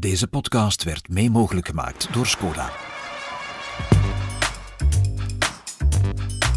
Deze 0.00 0.26
podcast 0.26 0.84
werd 0.84 1.08
mee 1.08 1.30
mogelijk 1.30 1.66
gemaakt 1.66 2.08
door 2.12 2.26
Skoda. 2.26 2.70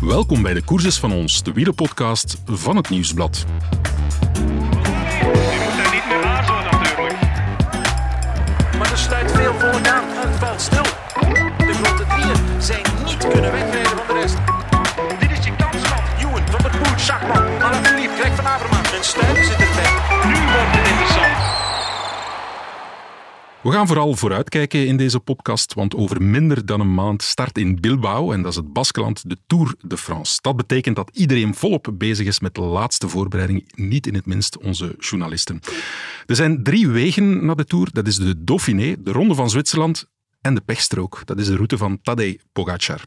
Welkom 0.01 0.41
bij 0.41 0.53
de 0.53 0.63
Courses 0.63 0.99
van 0.99 1.11
ons, 1.11 1.43
de 1.43 1.51
wielerpodcast 1.51 2.37
van 2.45 2.75
het 2.75 2.89
Nieuwsblad. 2.89 3.45
Je 4.33 4.41
moet 5.63 5.77
daar 5.77 5.93
niet 5.93 6.07
meer 6.07 6.23
aarzelen 6.23 6.63
natuurlijk. 6.63 7.19
Maar 8.77 8.91
er 8.91 8.97
sluit 8.97 9.31
veel 9.31 9.53
volk 9.53 9.87
aan. 9.87 10.03
Het 10.07 10.35
valt 10.39 10.61
stil. 10.61 10.83
De 11.57 11.73
grote 11.73 12.05
drieën 12.05 12.61
zijn 12.61 12.83
niet 13.05 13.17
kunnen 13.17 13.51
wegrijden 13.51 13.97
van 13.97 14.07
de 14.07 14.21
rest. 14.21 14.37
Dit 15.19 15.31
is 15.31 15.45
je 15.45 15.55
kansland. 15.55 16.01
Ewan, 16.19 16.47
Van 16.49 16.61
der 16.61 16.71
Poel, 16.71 16.99
Schachman, 16.99 17.61
Alaphilippe, 17.61 18.15
Greg 18.15 18.35
van 18.35 18.45
Avermaat 18.45 18.93
en 18.93 19.03
Stuiven 19.03 19.45
zit 19.45 19.72
We 23.63 23.71
gaan 23.71 23.87
vooral 23.87 24.15
vooruitkijken 24.15 24.87
in 24.87 24.97
deze 24.97 25.19
podcast, 25.19 25.73
want 25.73 25.95
over 25.95 26.21
minder 26.21 26.65
dan 26.65 26.79
een 26.79 26.93
maand 26.93 27.21
start 27.21 27.57
in 27.57 27.79
Bilbao, 27.79 28.31
en 28.31 28.41
dat 28.41 28.51
is 28.51 28.57
het 28.57 28.73
Baskeland, 28.73 29.29
de 29.29 29.37
Tour 29.47 29.75
de 29.81 29.97
France. 29.97 30.37
Dat 30.41 30.55
betekent 30.55 30.95
dat 30.95 31.09
iedereen 31.13 31.55
volop 31.55 31.91
bezig 31.93 32.27
is 32.27 32.39
met 32.39 32.55
de 32.55 32.61
laatste 32.61 33.09
voorbereiding, 33.09 33.71
niet 33.75 34.07
in 34.07 34.13
het 34.13 34.25
minst 34.25 34.57
onze 34.57 34.95
journalisten. 34.99 35.59
Er 36.25 36.35
zijn 36.35 36.63
drie 36.63 36.87
wegen 36.87 37.45
naar 37.45 37.55
de 37.55 37.65
Tour. 37.65 37.87
Dat 37.91 38.07
is 38.07 38.15
de 38.15 38.43
Dauphiné, 38.43 38.95
de 38.99 39.11
Ronde 39.11 39.35
van 39.35 39.49
Zwitserland 39.49 40.05
en 40.41 40.55
de 40.55 40.61
Pechstrook. 40.61 41.21
Dat 41.25 41.39
is 41.39 41.47
de 41.47 41.55
route 41.55 41.77
van 41.77 42.01
Tadej 42.01 42.39
Pogacar. 42.53 43.01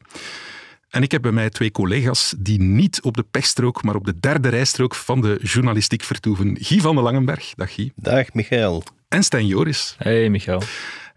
En 0.88 1.02
ik 1.02 1.12
heb 1.12 1.22
bij 1.22 1.32
mij 1.32 1.50
twee 1.50 1.70
collega's 1.70 2.34
die 2.38 2.60
niet 2.60 3.02
op 3.02 3.16
de 3.16 3.24
pechstrook, 3.30 3.82
maar 3.82 3.94
op 3.94 4.04
de 4.04 4.18
derde 4.20 4.48
rijstrook 4.48 4.94
van 4.94 5.20
de 5.20 5.38
journalistiek 5.42 6.02
vertoeven. 6.02 6.56
Guy 6.60 6.80
van 6.80 6.96
de 6.96 7.02
Langenberg, 7.02 7.54
dag 7.54 7.74
Guy. 7.74 7.92
Dag 7.94 8.32
Michael. 8.32 8.82
En 9.08 9.22
Stijn 9.22 9.46
Joris. 9.46 9.94
Hey 9.98 10.28
Michael. 10.30 10.62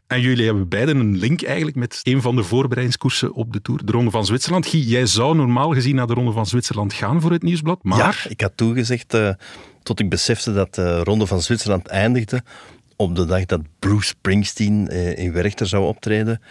En 0.07 0.21
jullie 0.21 0.45
hebben 0.45 0.67
beiden 0.67 0.97
een 0.99 1.17
link 1.17 1.41
eigenlijk 1.41 1.75
met 1.77 1.99
een 2.03 2.21
van 2.21 2.35
de 2.35 2.43
voorbereidingskoersen 2.43 3.33
op 3.33 3.53
de 3.53 3.61
Tour, 3.61 3.85
de 3.85 3.91
Ronde 3.91 4.11
van 4.11 4.25
Zwitserland. 4.25 4.67
Guy, 4.67 4.81
jij 4.81 5.05
zou 5.05 5.35
normaal 5.35 5.73
gezien 5.73 5.95
naar 5.95 6.07
de 6.07 6.13
Ronde 6.13 6.31
van 6.31 6.45
Zwitserland 6.45 6.93
gaan 6.93 7.21
voor 7.21 7.31
het 7.31 7.43
Nieuwsblad, 7.43 7.83
maar... 7.83 7.97
Ja, 7.97 8.13
ik 8.29 8.41
had 8.41 8.51
toegezegd 8.55 9.13
eh, 9.13 9.29
tot 9.83 9.99
ik 9.99 10.09
besefte 10.09 10.53
dat 10.53 10.75
de 10.75 11.03
Ronde 11.03 11.25
van 11.25 11.41
Zwitserland 11.41 11.87
eindigde 11.87 12.43
op 12.95 13.15
de 13.15 13.25
dag 13.25 13.45
dat 13.45 13.61
Bruce 13.79 14.07
Springsteen 14.07 14.87
eh, 14.87 15.17
in 15.17 15.31
Werchter 15.33 15.67
zou 15.67 15.85
optreden. 15.85 16.41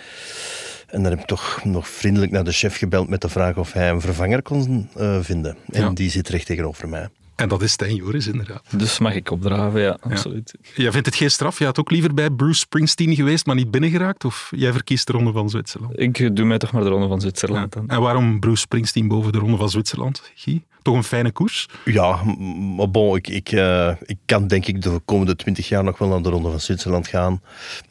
En 0.86 1.02
dan 1.02 1.10
heb 1.10 1.20
ik 1.20 1.26
toch 1.26 1.60
nog 1.64 1.88
vriendelijk 1.88 2.32
naar 2.32 2.44
de 2.44 2.52
chef 2.52 2.76
gebeld 2.76 3.08
met 3.08 3.20
de 3.20 3.28
vraag 3.28 3.56
of 3.56 3.72
hij 3.72 3.91
een 3.91 4.00
vervanger 4.00 4.42
kon 4.42 4.88
eh, 4.96 5.18
vinden. 5.20 5.56
En 5.72 5.82
Ja. 5.82 5.91
die 5.91 6.10
zit 6.10 6.28
recht 6.28 6.46
tegenover 6.46 6.88
mij. 6.88 7.08
En 7.39 7.48
dat 7.48 7.62
is 7.62 7.72
Stijn 7.72 7.94
Joris, 7.94 8.27
inderdaad. 8.27 8.62
Dus 8.77 8.98
mag 8.98 9.14
ik 9.14 9.31
opdraven, 9.31 9.81
ja, 9.81 9.98
absoluut. 10.00 10.55
Jij 10.75 10.91
vindt 10.92 11.06
het 11.06 11.14
geen 11.17 11.31
straf? 11.31 11.58
Je 11.58 11.64
had 11.64 11.78
ook 11.78 11.91
liever 11.91 12.14
bij 12.14 12.31
Bruce 12.31 12.58
Springsteen 12.58 13.14
geweest, 13.14 13.47
maar 13.47 13.55
niet 13.55 13.70
binnengeraakt? 13.70 14.25
Of 14.25 14.53
jij 14.56 14.72
verkiest 14.72 15.06
de 15.06 15.12
Ronde 15.12 15.33
van 15.33 15.50
Zwitserland? 15.50 16.00
Ik 16.00 16.36
doe 16.36 16.47
mij 16.47 16.59
toch 16.59 16.72
maar 16.72 16.83
de 16.83 16.89
Ronde 16.89 17.09
van 17.09 17.20
Zwitserland 17.20 17.75
Ja. 17.75 17.81
dan. 17.81 17.89
En 17.89 18.00
waarom 18.00 18.41
Bruce 18.41 18.61
Springsteen 18.61 19.09
boven 19.09 19.33
de 19.33 19.39
Ronde 19.39 19.56
van 19.56 19.70
Zwitserland, 19.70 20.31
Guy? 20.34 20.64
Toch 20.82 20.94
een 20.94 21.04
fijne 21.04 21.30
koers? 21.30 21.68
Ja, 21.84 22.24
maar 22.76 22.90
bon, 22.90 23.16
ik, 23.16 23.28
ik, 23.28 23.52
eh, 23.52 23.92
ik 24.04 24.18
kan 24.26 24.46
denk 24.46 24.66
ik 24.66 24.82
de 24.82 25.00
komende 25.04 25.36
twintig 25.36 25.68
jaar 25.68 25.84
nog 25.84 25.98
wel 25.98 26.08
naar 26.08 26.22
de 26.22 26.28
Ronde 26.28 26.50
van 26.50 26.60
Zwitserland 26.60 27.06
gaan. 27.08 27.40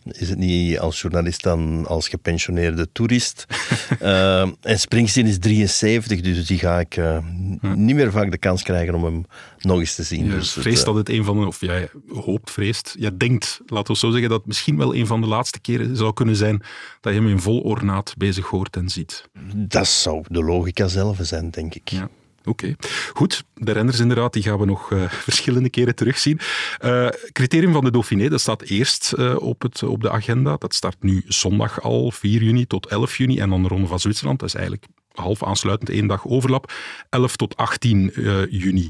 Is 0.04 0.30
het 0.30 0.38
niet 0.38 0.80
als 0.80 1.02
journalist 1.02 1.44
dan 1.44 1.86
als 1.88 2.08
gepensioneerde 2.08 2.92
toerist? 2.92 3.46
Eh, 4.00 4.42
en 4.62 4.80
Springsteen 4.80 5.26
is 5.26 5.40
73, 5.40 6.22
dus 6.22 6.48
die 6.48 6.60
ga 6.60 6.80
ik 6.80 6.98
eh, 6.98 7.18
niet 7.62 7.96
meer 7.96 8.12
vaak 8.12 8.32
de 8.32 8.38
kans 8.38 8.64
krijgen 8.64 8.96
om 8.96 9.04
hem 9.04 9.26
nog 9.60 9.80
eens 9.80 9.96
te 9.96 10.04
zien. 10.04 10.26
Je 10.26 10.32
dus 10.32 10.52
vreest 10.52 10.86
dat 10.86 10.96
het 10.96 11.10
een 11.10 11.24
van 11.24 11.40
de, 11.40 11.46
of 11.46 11.62
jij 11.62 11.90
hoopt, 12.10 12.52
vreest, 12.52 12.96
jij 13.00 13.18
denkt, 13.18 13.60
laten 13.66 13.94
we 13.94 14.00
zo 14.00 14.12
zeggen, 14.12 14.30
dat 14.30 14.38
het 14.38 14.48
misschien 14.48 14.78
wel 14.78 14.96
een 14.96 15.08
van 15.08 15.22
de 15.22 15.28
laatste 15.28 15.60
keren 15.60 15.96
zou 15.96 16.14
kunnen 16.14 16.36
zijn 16.36 16.62
dat 17.02 17.14
je 17.14 17.20
hem 17.20 17.30
in 17.30 17.40
vol 17.40 17.60
ornaat 17.60 18.14
bezig 18.18 18.46
hoort 18.46 18.76
en 18.76 18.90
ziet. 18.90 19.30
dat 19.56 19.88
zou 19.88 20.24
de 20.28 20.44
logica 20.44 20.88
zelf 20.88 21.18
zijn, 21.22 21.50
denk 21.50 21.76
ik. 21.76 21.90
Ja. 21.90 22.10
Oké, 22.48 22.76
goed. 23.14 23.44
De 23.54 23.72
renners 23.72 24.00
inderdaad, 24.00 24.34
die 24.34 24.44
gaan 24.44 24.60
we 24.60 24.66
nog 24.66 24.92
eh, 24.92 25.10
verschillende 25.30 25.70
keren 25.70 25.96
terugzien. 25.96 26.40
Eh 26.78 27.08
criterium 27.32 27.74
van 27.74 27.84
de 27.84 27.92
Dauphiné, 27.92 28.30
dat 28.30 28.42
staat 28.42 28.62
eerst 28.62 29.14
eh, 29.14 29.36
op, 29.40 29.62
het, 29.62 29.84
op 29.84 30.02
de 30.02 30.12
agenda. 30.12 30.56
Dat 30.58 30.74
start 30.74 30.98
nu 31.00 31.24
zondag 31.28 31.82
al, 31.82 32.12
4 32.12 32.44
juni 32.44 32.66
tot 32.66 32.86
11 32.86 33.18
juni. 33.18 33.40
En 33.40 33.50
dan 33.50 33.62
de 33.62 33.68
Ronde 33.68 33.88
van 33.88 34.00
Zwitserland, 34.00 34.40
dat 34.40 34.48
is 34.48 34.56
eigenlijk 34.56 34.86
half 35.18 35.44
aansluitend 35.44 35.90
één 35.90 36.08
dag 36.08 36.28
overlap, 36.28 36.74
11 37.10 37.36
tot 37.36 37.58
18 37.58 38.14
eh, 38.14 38.52
juni. 38.52 38.90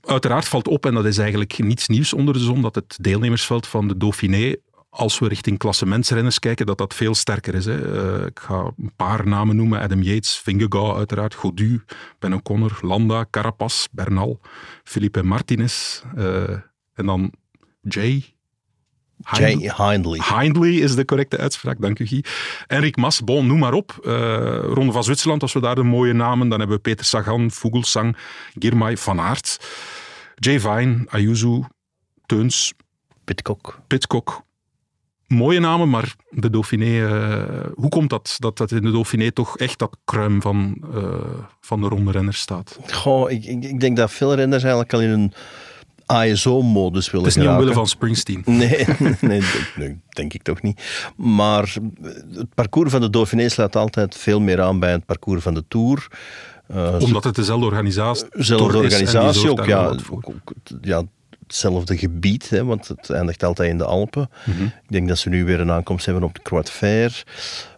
Uiteraard 0.00 0.48
valt 0.48 0.68
op, 0.68 0.86
en 0.86 0.94
dat 0.94 1.04
is 1.04 1.18
eigenlijk 1.18 1.58
niets 1.58 1.88
nieuws 1.88 2.12
onder 2.12 2.34
de 2.34 2.40
zon, 2.40 2.62
dat 2.62 2.74
het 2.74 2.96
deelnemersveld 3.00 3.66
van 3.66 3.88
de 3.88 3.96
Dauphiné, 3.96 4.56
als 4.90 5.18
we 5.18 5.28
richting 5.28 5.58
klassementsrenners 5.58 6.38
kijken, 6.38 6.66
dat 6.66 6.78
dat 6.78 6.94
veel 6.94 7.14
sterker 7.14 7.54
is. 7.54 7.64
Hè. 7.64 8.20
Eh, 8.20 8.26
ik 8.26 8.38
ga 8.38 8.72
een 8.78 8.92
paar 8.96 9.26
namen 9.26 9.56
noemen. 9.56 9.80
Adam 9.80 10.02
Yates, 10.02 10.36
Vingegaard 10.36 10.96
uiteraard, 10.96 11.34
Godu, 11.34 11.84
Ben 12.18 12.32
O'Connor, 12.32 12.78
Landa, 12.80 13.26
Carapaz, 13.30 13.86
Bernal, 13.90 14.40
Felipe 14.84 15.22
Martinez 15.22 16.02
eh, 16.16 16.50
en 16.94 17.06
dan 17.06 17.32
Jay... 17.80 18.34
Jay 19.30 19.72
Hindley. 19.76 20.20
Hindley. 20.38 20.72
Is 20.72 20.94
de 20.94 21.04
correcte 21.04 21.38
uitspraak, 21.38 21.80
dank 21.80 21.98
u 21.98 22.06
Guy. 22.06 22.24
Enrik 22.66 22.96
Mas, 22.96 23.24
bon, 23.24 23.46
noem 23.46 23.58
maar 23.58 23.72
op. 23.72 23.98
Eh, 24.04 24.58
Ronde 24.62 24.92
van 24.92 25.04
Zwitserland, 25.04 25.42
als 25.42 25.52
we 25.52 25.60
daar 25.60 25.74
de 25.74 25.82
mooie 25.82 26.12
namen, 26.12 26.48
dan 26.48 26.58
hebben 26.58 26.76
we 26.76 26.82
Peter 26.82 27.04
Sagan, 27.04 27.50
Vogelsang, 27.50 28.16
Girmay, 28.58 28.96
Van 28.96 29.20
Aert, 29.20 29.60
Jay 30.34 30.60
Vine, 30.60 31.04
Ayuso, 31.06 31.66
Teuns, 32.26 32.72
Pitcock. 33.24 33.80
Pitcock. 33.86 34.42
Mooie 35.34 35.60
namen, 35.60 35.88
maar 35.88 36.14
de 36.30 36.50
Dauphiné... 36.50 37.06
eh, 37.06 37.70
hoe 37.74 37.88
komt 37.88 38.10
dat, 38.10 38.36
dat 38.38 38.58
dat 38.58 38.70
in 38.70 38.82
de 38.82 38.90
Dauphiné 38.90 39.30
toch 39.32 39.58
echt 39.58 39.78
dat 39.78 39.96
kruim 40.04 40.42
van, 40.42 40.76
eh, 40.94 41.02
van 41.60 41.80
de 41.80 41.88
ronde 41.88 42.10
renners 42.10 42.40
staat? 42.40 42.78
Goh, 42.92 43.30
ik, 43.30 43.44
ik, 43.44 43.64
ik 43.64 43.80
denk 43.80 43.96
dat 43.96 44.10
veel 44.10 44.34
renners 44.34 44.62
eigenlijk 44.62 44.92
al 44.92 45.00
in 45.00 45.10
een 45.10 45.32
ASO-modus 46.06 47.10
willen 47.10 47.26
Het 47.26 47.36
is 47.36 47.42
niet 47.42 47.52
omwille 47.52 47.72
van 47.72 47.86
Springsteen. 47.86 48.42
Nee, 49.20 49.42
nee, 49.76 50.00
denk 50.08 50.32
ik 50.34 50.42
toch 50.42 50.62
niet. 50.62 51.02
Maar 51.16 51.74
het 52.34 52.54
parcours 52.54 52.90
van 52.90 53.00
de 53.00 53.10
Dauphiné 53.10 53.48
sluit 53.48 53.76
altijd 53.76 54.16
veel 54.16 54.40
meer 54.40 54.60
aan 54.60 54.78
bij 54.78 54.92
het 54.92 55.06
parcours 55.06 55.42
van 55.42 55.54
de 55.54 55.64
Tour. 55.68 56.06
Eh, 56.66 56.96
Omdat 57.00 57.24
het 57.24 57.34
dezelfde 57.34 57.66
organisatie 57.66 58.26
Zelfde 58.30 58.64
is 58.64 58.72
die 58.72 58.98
organisatie 58.98 59.50
ook, 59.50 59.64
ja, 59.64 59.94
ja. 60.80 61.02
Hetzelfde 61.50 61.98
gebied, 61.98 62.50
hè, 62.50 62.64
want 62.64 62.88
het 62.88 63.10
eindigt 63.10 63.42
altijd 63.42 63.70
in 63.70 63.78
de 63.78 63.84
Alpen. 63.84 64.30
Mhm. 64.44 64.62
Ik 64.62 64.88
denk 64.88 65.08
dat 65.08 65.18
ze 65.18 65.28
nu 65.28 65.44
weer 65.44 65.60
een 65.60 65.70
aankomst 65.70 66.04
hebben 66.06 66.24
op 66.24 66.34
de 66.34 66.42
Croix 66.42 66.70
de 66.70 66.76
Fer. 66.76 67.22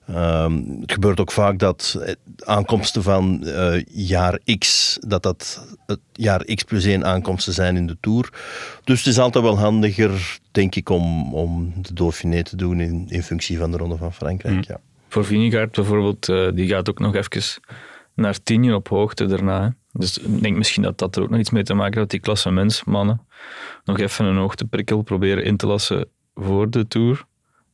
Ehm, 0.06 0.62
het 0.80 0.92
gebeurt 0.92 1.20
ook 1.20 1.32
vaak 1.32 1.58
dat 1.58 1.98
eh, 2.00 2.14
aankomsten 2.38 3.02
van 3.02 3.44
eh, 3.46 3.82
jaar 3.86 4.38
X, 4.58 4.98
dat 5.06 5.22
dat 5.22 5.66
het 5.86 6.00
jaar 6.12 6.44
X 6.44 6.62
plus 6.62 6.84
1 6.84 7.04
aankomsten 7.04 7.52
zijn 7.52 7.76
in 7.76 7.86
de 7.86 7.96
Tour. 8.00 8.28
Dus 8.84 8.98
het 8.98 9.06
is 9.06 9.18
altijd 9.18 9.44
wel 9.44 9.58
handiger, 9.58 10.38
denk 10.50 10.74
ik, 10.74 10.88
om, 10.88 11.34
om 11.34 11.72
de 11.82 11.94
Dauphiné 11.94 12.42
te 12.42 12.56
doen 12.56 12.80
in, 12.80 13.06
in 13.08 13.22
functie 13.22 13.58
van 13.58 13.70
de 13.70 13.76
Ronde 13.76 13.96
van 13.96 14.12
Frankrijk. 14.12 14.54
Mhm. 14.54 14.64
Ja. 14.68 14.80
Voor 15.08 15.24
Vinegaard 15.24 15.72
bijvoorbeeld, 15.72 16.28
eh, 16.28 16.48
die 16.54 16.68
gaat 16.68 16.90
ook 16.90 16.98
nog 16.98 17.14
even 17.14 17.60
naar 18.14 18.42
Tienje 18.42 18.74
op 18.74 18.88
hoogte 18.88 19.26
daarna. 19.26 19.62
hè. 19.62 19.68
Dus 19.92 20.18
ik 20.18 20.42
denk 20.42 20.56
misschien 20.56 20.82
dat 20.82 20.98
dat 20.98 21.16
er 21.16 21.22
ook 21.22 21.30
nog 21.30 21.40
iets 21.40 21.50
mee 21.50 21.62
te 21.62 21.74
maken 21.74 21.84
heeft, 21.98 21.98
dat 21.98 22.10
die 22.10 22.20
klassementsmannen 22.20 23.26
nog 23.84 23.98
even 23.98 24.24
een 24.24 24.36
hoogteprikkel 24.36 25.02
proberen 25.02 25.44
in 25.44 25.56
te 25.56 25.66
lassen 25.66 26.08
voor 26.34 26.70
de 26.70 26.88
Tour. 26.88 27.24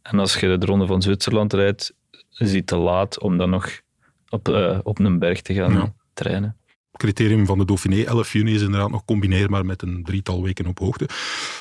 En 0.02 0.18
als 0.18 0.34
je 0.36 0.58
de 0.58 0.66
Ronde 0.66 0.86
van 0.86 1.02
Zwitserland 1.02 1.52
rijdt, 1.52 1.94
is 2.38 2.50
die 2.50 2.64
te 2.64 2.76
laat 2.76 3.20
om 3.20 3.36
dan 3.36 3.50
nog 3.50 3.80
op, 4.28 4.48
eh, 4.48 4.78
op 4.82 4.98
een 4.98 5.18
berg 5.18 5.42
te 5.42 5.54
gaan 5.54 5.72
Ja. 5.72 5.92
trainen. 6.14 6.56
criterium 6.92 7.46
van 7.46 7.58
de 7.58 7.64
Dauphiné, 7.64 8.02
11 8.02 8.32
juni, 8.32 8.54
is 8.54 8.62
inderdaad 8.62 8.90
nog 8.90 9.04
combineerbaar 9.04 9.66
met 9.66 9.82
een 9.82 10.02
drietal 10.04 10.42
weken 10.42 10.66
op 10.66 10.78
hoogte. 10.78 11.08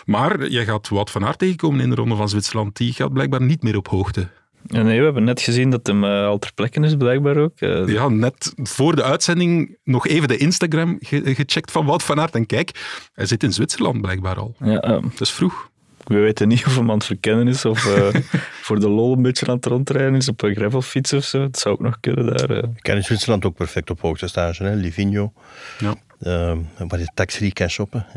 Maar 0.05 0.47
jij 0.47 0.65
gaat 0.65 0.89
Wout 0.89 1.11
van 1.11 1.25
Aert 1.25 1.39
tegenkomen 1.39 1.79
in 1.79 1.89
de 1.89 1.95
Ronde 1.95 2.15
van 2.15 2.29
Zwitserland. 2.29 2.75
Die 2.77 2.93
gaat 2.93 3.13
blijkbaar 3.13 3.41
niet 3.41 3.63
meer 3.63 3.77
op 3.77 3.87
hoogte. 3.87 4.27
Ja, 4.67 4.81
nee, 4.81 4.97
we 4.97 5.03
hebben 5.03 5.23
net 5.23 5.41
gezien 5.41 5.69
dat 5.69 5.87
hem 5.87 6.03
eh, 6.03 6.25
al 6.25 6.39
ter 6.39 6.51
plekke 6.55 6.79
is, 6.79 6.95
blijkbaar 6.95 7.37
ook. 7.37 7.59
Eh, 7.59 7.87
Ja, 7.87 8.07
net 8.09 8.53
voor 8.55 8.95
de 8.95 9.03
uitzending 9.03 9.77
nog 9.83 10.07
even 10.07 10.27
de 10.27 10.37
Instagram 10.37 10.97
ge- 10.99 11.21
gecheckt 11.35 11.71
van 11.71 11.85
Wout 11.85 12.03
van 12.03 12.19
Aert. 12.19 12.35
En 12.35 12.45
kijk, 12.45 12.71
hij 13.13 13.25
zit 13.25 13.43
in 13.43 13.53
Zwitserland 13.53 14.01
blijkbaar 14.01 14.35
al. 14.37 14.55
ja, 14.59 15.01
Het 15.09 15.21
is 15.21 15.31
vroeg. 15.31 15.69
we 16.03 16.15
weten 16.19 16.47
niet 16.47 16.65
of 16.65 16.75
hem 16.75 16.89
aan 16.89 16.97
het 16.97 17.05
verkennen 17.05 17.47
is 17.47 17.65
of 17.65 17.85
eh, 17.95 18.21
voor 18.65 18.79
de 18.79 18.89
lol 18.89 19.13
een 19.13 19.21
beetje 19.21 19.47
aan 19.47 19.55
het 19.55 19.65
rondrijden 19.65 20.15
is 20.15 20.27
op 20.29 20.41
een 20.41 20.55
gravelfiets 20.55 21.13
of 21.13 21.23
zo. 21.23 21.41
Het 21.41 21.57
zou 21.59 21.75
ook 21.75 21.81
nog 21.81 21.97
kunnen 21.99 22.25
daar. 22.37 22.51
Ik 22.57 22.81
kan 22.81 22.95
in 22.95 23.03
Zwitserland 23.03 23.45
ook 23.45 23.55
perfect 23.55 23.89
op 23.89 24.01
hoogte 24.01 24.27
stage, 24.27 24.63
hè? 24.63 24.73
Livigno. 24.75 25.33
Ja. 25.79 25.95
Ehm, 26.21 26.57
waar 26.87 26.99
je 26.99 27.11
tax-free 27.13 27.51
kan 27.53 27.69
shoppen. 27.69 28.05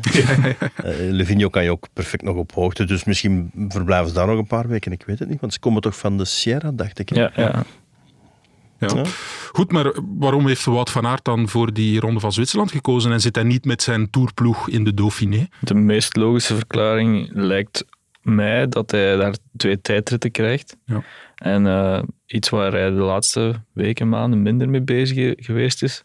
Eh, 0.85 0.95
Livigno 0.99 1.49
kan 1.49 1.63
je 1.65 1.71
ook 1.71 1.87
perfect 1.93 2.23
nog 2.23 2.37
op 2.37 2.53
hoogte. 2.53 2.85
Dus 2.85 3.05
misschien 3.05 3.51
verblijven 3.69 4.09
ze 4.09 4.15
daar 4.15 4.27
nog 4.27 4.39
een 4.39 4.47
paar 4.47 4.69
weken. 4.69 4.93
Ik 4.93 5.03
weet 5.07 5.19
het 5.19 5.29
niet. 5.29 5.41
Want 5.41 5.53
ze 5.53 5.59
komen 5.59 5.83
toch 5.83 5.97
van 5.99 6.17
de 6.19 6.25
Sierra, 6.25 6.71
dacht 6.73 6.99
ik. 6.99 7.15
Ja, 7.15 7.31
ja. 7.35 7.65
Ja. 8.79 8.89
Ja. 8.95 9.03
Goed, 9.53 9.73
maar 9.73 9.93
waarom 10.19 10.47
heeft 10.47 10.65
Wout 10.65 10.91
van 10.91 11.07
Aert 11.07 11.25
dan 11.25 11.49
voor 11.49 11.73
die 11.73 12.01
Ronde 12.01 12.21
van 12.21 12.33
Zwitserland 12.33 12.71
gekozen 12.71 13.13
en 13.13 13.21
zit 13.21 13.35
hij 13.35 13.45
niet 13.45 13.65
met 13.65 13.83
zijn 13.83 14.11
tourploeg 14.11 14.69
in 14.69 14.85
de 14.85 14.95
Dauphiné? 14.95 15.47
De 15.61 15.75
meest 15.75 16.17
logische 16.17 16.55
verklaring 16.55 17.31
lijkt 17.33 17.85
mei 18.23 18.69
dat 18.69 18.91
hij 18.91 19.17
daar 19.17 19.35
twee 19.57 19.81
tijdritten 19.81 20.31
krijgt. 20.31 20.77
Ja. 20.85 21.03
En 21.35 21.67
eh, 21.67 22.03
iets 22.27 22.49
waar 22.49 22.73
hij 22.73 22.91
de 22.91 22.97
laatste 22.97 23.63
weken, 23.73 24.09
maanden 24.09 24.43
minder 24.43 24.69
mee 24.69 24.83
bezig 24.83 25.17
ge- 25.17 25.37
geweest 25.41 25.83
is. 25.83 26.05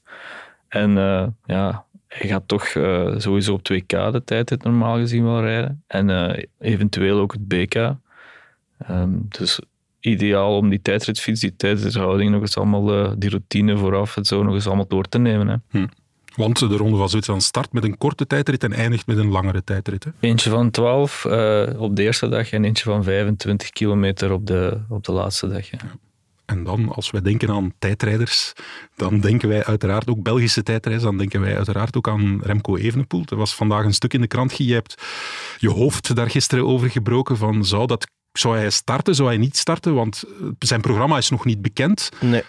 En 0.68 0.98
eh, 0.98 1.28
ja, 1.46 1.85
hij 2.18 2.30
gaat 2.30 2.48
toch 2.48 2.66
eh, 2.66 3.14
sowieso 3.18 3.54
op 3.54 3.74
2K 3.74 4.12
de 4.12 4.22
tijdrit 4.26 4.64
normaal 4.64 4.98
gezien 4.98 5.24
wel 5.24 5.42
rijden. 5.42 5.84
En 5.88 6.10
eh, 6.10 6.44
eventueel 6.60 7.20
ook 7.20 7.32
het 7.32 7.48
BK. 7.48 7.76
Ehm, 8.78 9.12
dus 9.30 9.60
ideaal 10.00 10.58
om 10.58 10.70
die 10.70 10.82
tijdritfiets, 10.82 11.42
die 11.42 11.56
tijdrithouding, 11.56 12.32
nog 12.32 12.42
eens 12.42 12.58
allemaal 12.58 12.94
eh, 12.94 13.12
die 13.18 13.30
routine 13.30 13.78
vooraf, 13.78 14.16
het 14.16 14.28
zo 14.28 14.44
nog 14.44 14.54
eens 14.54 14.68
allemaal 14.68 14.88
door 14.88 15.04
te 15.04 15.18
nemen. 15.18 15.48
Hè. 15.48 15.86
Want 16.36 16.60
de 16.60 16.78
Ronde 16.78 16.98
van 16.98 17.10
Zwitserland 17.10 17.44
start 17.44 17.74
met 17.74 17.84
een 17.84 17.98
korte 17.98 18.28
tijdrit 18.28 18.64
en 18.64 18.74
eindigt 18.74 19.08
met 19.08 19.18
een 19.18 19.30
langere 19.30 19.64
tijdrit. 19.64 20.04
Hè? 20.04 20.12
Eentje 20.20 20.50
van 20.50 20.72
12 20.72 21.26
eh, 21.26 21.64
op 21.78 21.96
de 21.96 22.04
eerste 22.04 22.30
dag 22.30 22.52
en 22.52 22.64
eentje 22.64 22.84
van 22.84 23.04
25 23.04 23.70
kilometer 23.70 24.32
op 24.32 24.48
de, 24.48 24.80
op 24.90 25.04
de 25.04 25.12
laatste 25.12 25.48
dag. 25.48 25.70
Ja. 25.70 25.78
En 26.46 26.64
dan, 26.64 26.94
als 26.94 27.12
wij 27.12 27.22
denken 27.22 27.50
aan 27.50 27.74
tijdrijders, 27.80 28.54
dan 28.96 29.20
denken 29.20 29.50
wij 29.50 29.66
uiteraard 29.66 30.10
ook 30.10 30.24
Belgische 30.24 30.64
tijdrijders, 30.64 31.06
dan 31.06 31.18
denken 31.18 31.42
wij 31.42 31.56
uiteraard 31.56 31.98
ook 31.98 32.08
aan 32.08 32.40
Remco 32.44 32.76
Evenepoel. 32.76 33.24
Er 33.26 33.36
was 33.36 33.56
vandaag 33.56 33.86
een 33.86 33.94
stuk 33.94 34.14
in 34.14 34.22
de 34.22 34.28
krant, 34.28 34.58
je 34.58 34.74
hebt 34.74 35.04
je 35.58 35.70
hoofd 35.70 36.16
daar 36.16 36.30
gisteren 36.30 36.66
over 36.66 36.90
gebroken 36.90 37.38
van 37.38 37.66
zou, 37.66 37.88
dat, 37.88 38.08
zou 38.32 38.58
hij 38.58 38.70
starten, 38.70 39.16
zou 39.16 39.28
hij 39.28 39.38
niet 39.38 39.58
starten, 39.58 39.94
want 39.94 40.24
eh, 40.24 40.48
zijn 40.60 40.82
programma 40.82 41.18
is 41.18 41.30
nog 41.30 41.46
niet 41.46 41.62
bekend. 41.62 42.12
Nee. 42.22 42.44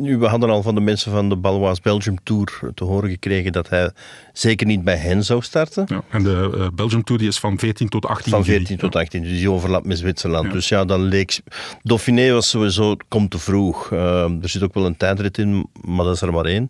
Nu, 0.00 0.18
we 0.18 0.26
hadden 0.26 0.50
al 0.50 0.62
van 0.62 0.74
de 0.74 0.80
mensen 0.80 1.12
van 1.12 1.28
de 1.28 1.36
Balois 1.36 1.80
Belgium 1.80 2.16
Tour 2.22 2.60
te 2.74 2.84
horen 2.84 3.10
gekregen 3.10 3.52
dat 3.52 3.68
hij 3.68 3.90
zeker 4.32 4.66
niet 4.66 4.84
bij 4.84 4.96
hen 4.96 5.24
zou 5.24 5.42
starten. 5.42 5.84
Ja, 5.86 6.02
en 6.10 6.22
de 6.22 6.50
eh, 6.54 6.66
Belgium 6.74 7.04
Tour 7.04 7.20
die 7.20 7.30
is 7.30 7.38
van 7.38 7.58
14 7.58 7.88
tot 7.88 8.06
18 8.06 8.32
Van 8.32 8.42
juli. 8.42 8.56
14 8.56 8.76
tot 8.76 8.96
18, 8.96 9.22
dus 9.22 9.30
die 9.30 9.50
overlapt 9.50 9.86
met 9.86 9.98
Zwitserland. 9.98 10.46
Ja. 10.46 10.52
Dus 10.52 10.68
ja, 10.68 10.84
dan 10.84 11.02
leek... 11.02 11.40
Dauphiné 11.82 12.32
was 12.32 12.48
sowieso, 12.48 12.96
komt 13.08 13.30
te 13.30 13.38
vroeg. 13.38 13.92
Ehm, 13.92 14.42
er 14.42 14.48
zit 14.48 14.62
ook 14.62 14.74
wel 14.74 14.86
een 14.86 14.96
tijdrit 14.96 15.38
in, 15.38 15.66
maar 15.84 16.04
dat 16.04 16.14
is 16.14 16.22
er 16.22 16.32
maar 16.32 16.44
één. 16.44 16.68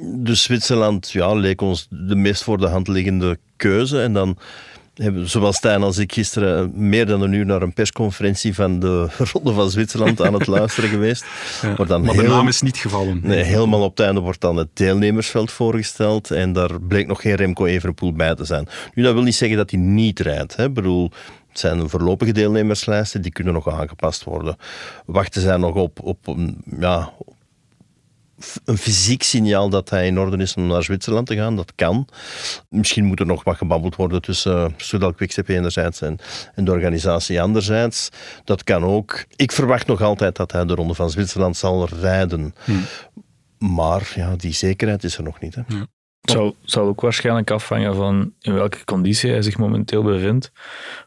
Dus 0.00 0.42
Zwitserland 0.42 1.10
ja, 1.10 1.34
leek 1.34 1.60
ons 1.60 1.86
de 1.90 2.16
meest 2.16 2.42
voor 2.42 2.58
de 2.58 2.66
hand 2.66 2.88
liggende 2.88 3.38
keuze. 3.56 4.00
En 4.02 4.12
dan 4.12 4.38
hebben 5.04 5.28
zowel 5.28 5.52
Stijn 5.52 5.82
als 5.82 5.98
ik 5.98 6.12
gisteren 6.12 6.70
meer 6.74 7.06
dan 7.06 7.22
een 7.22 7.32
uur 7.32 7.46
naar 7.46 7.62
een 7.62 7.72
persconferentie 7.72 8.54
van 8.54 8.80
de 8.80 9.06
Ronde 9.32 9.52
van 9.52 9.70
Zwitserland 9.70 10.22
aan 10.22 10.34
het 10.34 10.46
luisteren 10.56 10.90
geweest. 10.90 11.24
Ja, 11.62 11.74
Maar 11.76 11.86
dan 11.86 12.02
maar 12.02 12.14
de 12.14 12.22
naam 12.22 12.48
is 12.48 12.60
niet 12.60 12.76
gevallen. 12.76 13.20
Nee, 13.22 13.42
helemaal 13.42 13.82
op 13.82 13.96
het 13.96 14.06
einde 14.06 14.20
wordt 14.20 14.40
dan 14.40 14.56
het 14.56 14.68
deelnemersveld 14.72 15.50
voorgesteld 15.50 16.30
en 16.30 16.52
daar 16.52 16.80
bleek 16.80 17.06
nog 17.06 17.20
geen 17.20 17.34
Remco 17.34 17.64
Evenepoel 17.64 18.12
bij 18.12 18.34
te 18.34 18.44
zijn. 18.44 18.68
Nu, 18.94 19.02
dat 19.02 19.14
wil 19.14 19.22
niet 19.22 19.34
zeggen 19.34 19.56
dat 19.56 19.70
hij 19.70 19.80
niet 19.80 20.20
rijdt. 20.20 20.56
Hè. 20.56 20.64
Ik 20.64 20.74
bedoel, 20.74 21.10
het 21.48 21.58
zijn 21.58 21.88
voorlopige 21.88 22.32
deelnemerslijsten, 22.32 23.22
die 23.22 23.32
kunnen 23.32 23.52
nog 23.52 23.68
aangepast 23.68 24.24
worden. 24.24 24.56
Wachten 25.06 25.42
zij 25.42 25.56
nog 25.56 25.74
op, 25.74 25.98
op 26.02 26.36
ja, 26.78 27.12
een 28.64 28.78
fysiek 28.78 29.22
signaal 29.22 29.68
dat 29.68 29.90
hij 29.90 30.06
in 30.06 30.18
orde 30.18 30.36
is 30.36 30.54
om 30.54 30.66
naar 30.66 30.82
Zwitserland 30.82 31.26
te 31.26 31.36
gaan. 31.36 31.56
Dat 31.56 31.72
kan. 31.74 32.08
Misschien 32.68 33.04
moet 33.04 33.20
er 33.20 33.26
nog 33.26 33.44
wat 33.44 33.56
gebabbeld 33.56 33.96
worden 33.96 34.22
tussen 34.22 34.56
uh, 34.56 34.66
Soudal 34.76 35.12
Quickstep 35.12 35.48
enerzijds 35.48 36.00
en, 36.00 36.18
en 36.54 36.64
de 36.64 36.70
organisatie 36.70 37.42
anderzijds. 37.42 38.08
Dat 38.44 38.64
kan 38.64 38.84
ook. 38.84 39.24
Ik 39.36 39.52
verwacht 39.52 39.86
nog 39.86 40.02
altijd 40.02 40.36
dat 40.36 40.52
hij 40.52 40.64
de 40.64 40.74
Ronde 40.74 40.94
van 40.94 41.10
Zwitserland 41.10 41.56
zal 41.56 41.88
rijden. 41.88 42.54
Maar 43.58 44.12
ja, 44.14 44.36
die 44.36 44.52
zekerheid 44.52 45.04
is 45.04 45.16
er 45.16 45.22
nog 45.22 45.40
niet. 45.40 45.54
Hè. 45.54 45.62
Het 46.20 46.30
zal, 46.30 46.56
zal 46.62 46.86
ook 46.86 47.00
waarschijnlijk 47.00 47.50
afhangen 47.50 47.94
van 47.94 48.32
in 48.40 48.54
welke 48.54 48.84
conditie 48.84 49.30
hij 49.30 49.42
zich 49.42 49.58
momenteel 49.58 50.02
bevindt. 50.02 50.52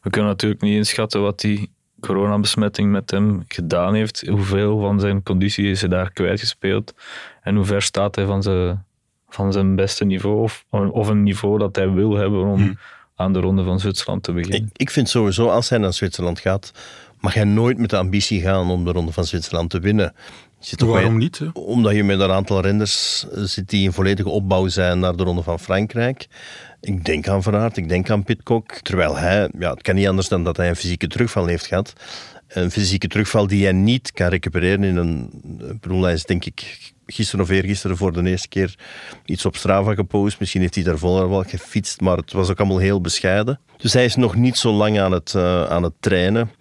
We 0.02 0.10
kunnen 0.10 0.30
natuurlijk 0.30 0.62
niet 0.62 0.76
inschatten 0.76 1.22
wat 1.22 1.40
die 1.40 1.72
coronabesmetting 2.02 2.92
met 2.92 3.12
hem 3.12 3.44
gedaan 3.48 3.94
heeft. 3.94 4.28
Hoeveel 4.28 4.80
van 4.80 5.00
zijn 5.00 5.24
conditie 5.24 5.70
is 5.70 5.80
hij 5.80 5.90
daar 5.90 6.12
kwijtgespeeld 6.12 6.94
en 7.42 7.56
hoe 7.56 7.66
ver 7.66 7.82
staat 7.82 8.16
hij 8.16 8.26
van 8.26 8.44
zijn, 8.44 8.86
van 9.30 9.54
zijn 9.54 9.76
beste 9.76 10.06
niveau 10.06 10.42
of, 10.42 10.66
of 10.70 11.08
een 11.08 11.24
niveau 11.24 11.58
dat 11.58 11.76
hij 11.76 11.90
wil 11.90 12.16
hebben 12.16 12.46
om 12.46 12.78
aan 13.16 13.34
de 13.34 13.40
Ronde 13.40 13.64
van 13.64 13.80
Zwitserland 13.80 14.24
te 14.24 14.32
beginnen. 14.32 14.62
Ik, 14.62 14.70
ik 14.74 14.90
vind 14.90 15.10
sowieso, 15.10 15.50
als 15.50 15.70
hij 15.70 15.78
naar 15.78 15.94
Zwitserland 15.94 16.40
gaat, 16.40 16.72
mag 17.20 17.34
hij 17.34 17.44
nooit 17.44 17.78
met 17.78 17.90
de 17.90 17.98
ambitie 17.98 18.42
gaan 18.42 18.70
om 18.70 18.84
de 18.86 18.92
Ronde 18.92 19.12
van 19.12 19.26
Zwitserland 19.26 19.70
te 19.70 19.80
winnen. 19.80 20.14
Zit 20.62 20.82
Waarom 20.82 21.10
bij- 21.10 21.18
niet? 21.24 21.38
hè? 21.40 21.48
Omdat 21.54 21.94
je 21.96 22.04
met 22.04 22.20
een 22.20 22.32
aantal 22.32 22.62
renners 22.62 23.26
zit 23.34 23.70
die 23.70 23.84
in 23.84 23.92
volledige 23.94 24.30
opbouw 24.30 24.68
zijn 24.68 25.00
naar 25.00 25.16
de 25.16 25.24
Ronde 25.24 25.44
van 25.44 25.60
Frankrijk. 25.60 26.28
Ik 26.82 27.06
denk 27.06 27.28
aan 27.28 27.44
Van 27.44 27.56
Aert, 27.56 27.78
ik 27.78 27.90
denk 27.90 28.10
aan 28.10 28.24
Pitcock. 28.24 28.72
Terwijl 28.72 29.18
hij, 29.18 29.50
ja, 29.60 29.72
het 29.72 29.82
kan 29.82 29.96
niet 29.96 30.08
anders 30.08 30.28
dan 30.28 30.44
dat 30.44 30.58
hij 30.58 30.70
een 30.70 30.76
fysieke 30.76 31.08
terugval 31.08 31.46
heeft 31.46 31.66
gehad. 31.66 31.94
Een 32.48 32.72
fysieke 32.72 33.08
terugval 33.08 33.48
die 33.48 33.64
hij 33.64 33.72
niet 33.74 34.12
kan 34.12 34.28
recupereren 34.28 34.84
in 34.84 34.96
een... 34.98 35.30
Ik 35.72 35.80
bedoel, 35.80 36.02
hij 36.04 36.14
is 36.14 36.24
denk 36.24 36.46
ik 36.46 36.92
gisteren 37.06 37.46
of 37.46 37.50
eergisteren 37.52 37.98
voor 37.98 38.14
de 38.14 38.30
eerste 38.30 38.48
keer 38.48 38.76
iets 39.26 39.46
op 39.46 39.56
Strava 39.56 39.94
gepost. 39.94 40.40
Misschien 40.40 40.62
heeft 40.62 40.76
hij 40.76 40.84
daarvoor 40.84 41.30
wel 41.30 41.44
gefietst, 41.44 42.02
maar 42.02 42.18
het 42.18 42.32
was 42.32 42.50
ook 42.50 42.60
allemaal 42.60 42.78
heel 42.78 43.02
bescheiden. 43.02 43.60
Dus 43.78 43.94
hij 43.94 44.06
is 44.06 44.16
nog 44.16 44.36
niet 44.36 44.58
zo 44.58 44.72
lang 44.72 45.00
aan 45.00 45.12
het, 45.12 45.36
eh, 45.36 45.64
aan 45.64 45.84
het 45.84 45.94
trainen 46.00 46.52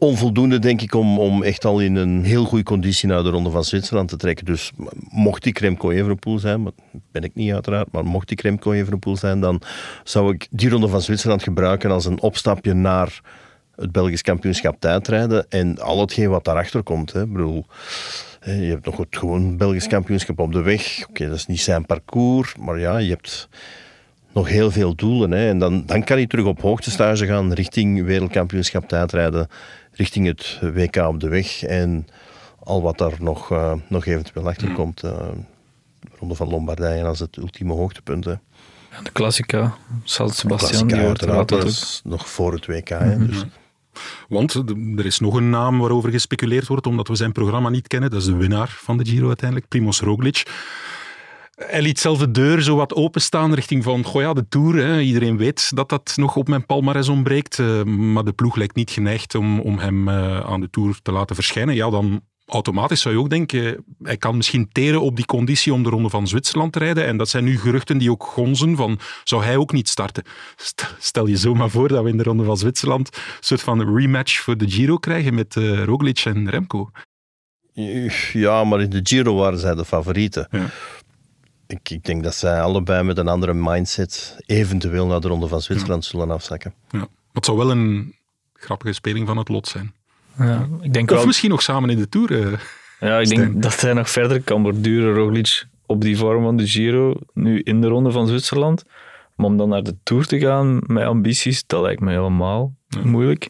onvoldoende, 0.00 0.58
denk 0.58 0.82
ik, 0.82 0.94
om, 0.94 1.18
om 1.18 1.42
echt 1.42 1.64
al 1.64 1.80
in 1.80 1.96
een 1.96 2.24
heel 2.24 2.44
goede 2.44 2.64
conditie 2.64 3.08
naar 3.08 3.22
de 3.22 3.30
Ronde 3.30 3.50
van 3.50 3.64
Zwitserland 3.64 4.08
te 4.08 4.16
trekken. 4.16 4.44
Dus 4.44 4.72
mocht 5.10 5.44
ik 5.44 5.58
Remco 5.58 5.90
Evenepoel 5.90 6.38
zijn, 6.38 6.64
dat 6.64 6.74
ben 7.12 7.22
ik 7.22 7.34
niet 7.34 7.52
uiteraard, 7.52 7.92
maar 7.92 8.04
mocht 8.04 8.30
ik 8.30 8.40
Remco 8.40 8.72
Evenepoel 8.72 9.16
zijn, 9.16 9.40
dan 9.40 9.62
zou 10.04 10.32
ik 10.32 10.46
die 10.50 10.70
Ronde 10.70 10.88
van 10.88 11.02
Zwitserland 11.02 11.42
gebruiken 11.42 11.90
als 11.90 12.04
een 12.04 12.20
opstapje 12.20 12.74
naar 12.74 13.20
het 13.76 13.92
Belgisch 13.92 14.22
kampioenschap 14.22 14.80
tijdrijden 14.80 15.46
en 15.48 15.78
al 15.78 16.00
hetgeen 16.00 16.30
wat 16.30 16.44
daarachter 16.44 16.82
komt. 16.82 17.14
Ik 17.14 17.32
bedoel, 17.32 17.66
je 18.44 18.50
hebt 18.50 18.84
nog 18.84 18.96
het 18.96 19.16
gewoon 19.16 19.56
Belgisch 19.56 19.86
kampioenschap 19.86 20.38
op 20.38 20.52
de 20.52 20.62
weg. 20.62 21.06
Oké, 21.08 21.26
dat 21.26 21.36
is 21.36 21.46
niet 21.46 21.60
zijn 21.60 21.86
parcours, 21.86 22.56
maar 22.56 22.78
ja, 22.78 22.98
je 22.98 23.10
hebt 23.10 23.48
nog 24.32 24.48
heel 24.48 24.70
veel 24.70 24.94
doelen. 24.94 25.30
Hè. 25.30 25.48
En 25.48 25.58
dan, 25.58 25.86
dan 25.86 26.04
kan 26.04 26.16
hij 26.16 26.26
terug 26.26 26.44
op 26.44 26.60
hoogtestage 26.60 27.26
gaan 27.26 27.52
richting 27.52 28.04
wereldkampioenschap 28.04 28.88
tijdrijden, 28.88 29.48
richting 29.92 30.26
het 30.26 30.58
WK 30.74 30.96
op 30.96 31.20
de 31.20 31.28
weg 31.28 31.62
en 31.62 32.06
al 32.64 32.82
wat 32.82 32.98
daar 32.98 33.12
nog, 33.18 33.50
eh, 33.50 33.72
nog 33.88 34.06
eventueel 34.06 34.48
achter 34.48 34.72
komt. 34.72 35.02
eh, 35.02 35.12
Ronde 36.18 36.34
van 36.34 36.48
Lombardije 36.48 37.04
als 37.04 37.18
het 37.18 37.36
ultieme 37.36 37.72
hoogtepunt. 37.72 38.24
Hè. 38.24 38.34
De 39.02 39.12
Classica, 39.12 39.74
San 40.04 40.30
Sebastian, 40.30 40.58
Klassica 40.58 40.86
die 40.86 40.96
hoort 40.96 41.08
uiteraard, 41.08 41.38
altijd 41.52 41.60
dat 41.62 41.70
is 41.70 42.00
nog 42.04 42.28
voor 42.28 42.52
het 42.52 42.66
WK. 42.66 42.88
Hè. 42.88 43.26
Dus, 43.26 43.44
Want 44.28 44.52
de- 44.52 44.94
er 44.98 45.06
is 45.06 45.18
nog 45.20 45.34
een 45.34 45.50
naam 45.50 45.78
waarover 45.78 46.10
gespeculeerd 46.10 46.66
wordt, 46.66 46.86
omdat 46.86 47.08
we 47.08 47.14
zijn 47.14 47.32
programma 47.32 47.68
niet 47.68 47.86
kennen. 47.86 48.10
Dat 48.10 48.20
is 48.20 48.26
de 48.26 48.36
winnaar 48.36 48.68
van 48.78 48.96
de 48.98 49.06
Giro 49.06 49.26
uiteindelijk, 49.26 49.68
Primoz 49.68 50.00
Roglic. 50.00 50.42
Hij 51.66 51.82
liet 51.82 51.98
zelf 51.98 52.18
de 52.18 52.30
deur 52.30 52.62
zo 52.62 52.76
wat 52.76 52.94
openstaan 52.94 53.54
richting 53.54 53.82
van, 53.84 54.04
goh 54.04 54.22
ja, 54.22 54.32
de 54.32 54.48
Tour. 54.48 54.76
Hè. 54.76 55.00
Iedereen 55.00 55.36
weet 55.36 55.70
dat 55.74 55.88
dat 55.88 56.12
nog 56.16 56.36
op 56.36 56.48
mijn 56.48 56.66
palmares 56.66 57.08
ontbreekt. 57.08 57.58
eh, 57.58 57.82
maar 57.84 58.24
de 58.24 58.32
ploeg 58.32 58.56
lijkt 58.56 58.76
niet 58.76 58.90
geneigd 58.90 59.34
om, 59.34 59.60
om 59.60 59.78
hem 59.78 60.08
eh, 60.08 60.40
aan 60.40 60.60
de 60.60 60.70
Tour 60.70 60.98
te 61.02 61.12
laten 61.12 61.34
verschijnen. 61.34 61.74
Ja, 61.74 61.90
dan 61.90 62.20
automatisch 62.46 63.00
zou 63.00 63.14
je 63.14 63.20
ook 63.20 63.30
denken, 63.30 63.84
hij 64.02 64.16
kan 64.16 64.36
misschien 64.36 64.68
teren 64.72 65.00
op 65.00 65.16
die 65.16 65.24
conditie 65.24 65.72
om 65.72 65.82
de 65.82 65.88
Ronde 65.90 66.08
van 66.10 66.28
Zwitserland 66.28 66.72
te 66.72 66.78
rijden. 66.78 67.06
En 67.06 67.16
dat 67.16 67.28
zijn 67.28 67.44
nu 67.44 67.58
geruchten 67.58 67.98
die 67.98 68.10
ook 68.10 68.24
gonzen 68.24 68.76
van, 68.76 68.98
zou 69.24 69.44
hij 69.44 69.56
ook 69.56 69.72
niet 69.72 69.88
starten? 69.88 70.24
St- 70.56 70.94
Stel 70.98 71.26
je 71.26 71.36
zomaar 71.36 71.70
voor 71.70 71.88
dat 71.88 72.02
we 72.04 72.10
in 72.10 72.16
de 72.16 72.22
Ronde 72.22 72.44
van 72.44 72.56
Zwitserland 72.56 73.08
een 73.16 73.22
soort 73.40 73.62
van 73.62 73.96
rematch 73.96 74.40
voor 74.40 74.56
de 74.56 74.70
Giro 74.70 74.96
krijgen 74.96 75.34
met 75.34 75.56
eh, 75.56 75.84
Roglic 75.84 76.18
en 76.18 76.50
Remco. 76.50 76.90
ja, 78.32 78.64
maar 78.64 78.80
in 78.80 78.90
de 78.90 79.00
Giro 79.02 79.34
waren 79.34 79.58
zij 79.58 79.74
de 79.74 79.84
favorieten. 79.84 80.48
Ja. 80.50 80.66
Ik, 81.72 81.90
ik 81.90 82.04
denk 82.04 82.22
dat 82.24 82.34
zij 82.34 82.60
allebei 82.60 83.02
met 83.02 83.18
een 83.18 83.28
andere 83.28 83.54
mindset 83.54 84.36
eventueel 84.46 85.06
naar 85.06 85.20
de 85.20 85.28
Ronde 85.28 85.48
van 85.48 85.60
Zwitserland 85.60 86.04
zullen 86.04 86.30
afzakken. 86.30 86.74
Ja. 86.90 86.98
Maar 86.98 87.08
het 87.32 87.44
zou 87.44 87.58
wel 87.58 87.70
een 87.70 88.14
grappige 88.54 88.92
speling 88.92 89.26
van 89.26 89.36
het 89.36 89.48
lot 89.48 89.68
zijn. 89.68 89.94
Ja, 90.38 90.68
ik 90.80 90.92
denk 90.92 91.10
Of 91.10 91.16
wel, 91.16 91.26
misschien 91.26 91.50
nog 91.50 91.62
samen 91.62 91.90
in 91.90 91.96
de 91.98 92.08
Tour. 92.08 92.32
eh. 92.52 92.58
Ja, 93.00 93.18
ik 93.18 93.26
Stijn. 93.26 93.40
denk 93.40 93.62
dat 93.62 93.80
hij 93.80 93.92
nog 93.92 94.10
verder 94.10 94.42
kan 94.42 94.62
borduren, 94.62 95.14
Roglic, 95.14 95.64
op 95.86 96.00
die 96.00 96.16
vorm 96.18 96.42
van 96.42 96.56
de 96.56 96.66
Giro, 96.66 97.14
nu 97.34 97.60
in 97.60 97.80
de 97.80 97.86
Ronde 97.86 98.10
van 98.10 98.26
Zwitserland. 98.26 98.84
Maar 99.36 99.46
om 99.46 99.56
dan 99.56 99.68
naar 99.68 99.82
de 99.82 99.96
Tour 100.02 100.26
te 100.26 100.38
gaan 100.38 100.80
met 100.86 101.04
ambities, 101.04 101.66
dat 101.66 101.82
lijkt 101.82 102.00
me 102.00 102.10
helemaal 102.10 102.74
moeilijk. 103.02 103.48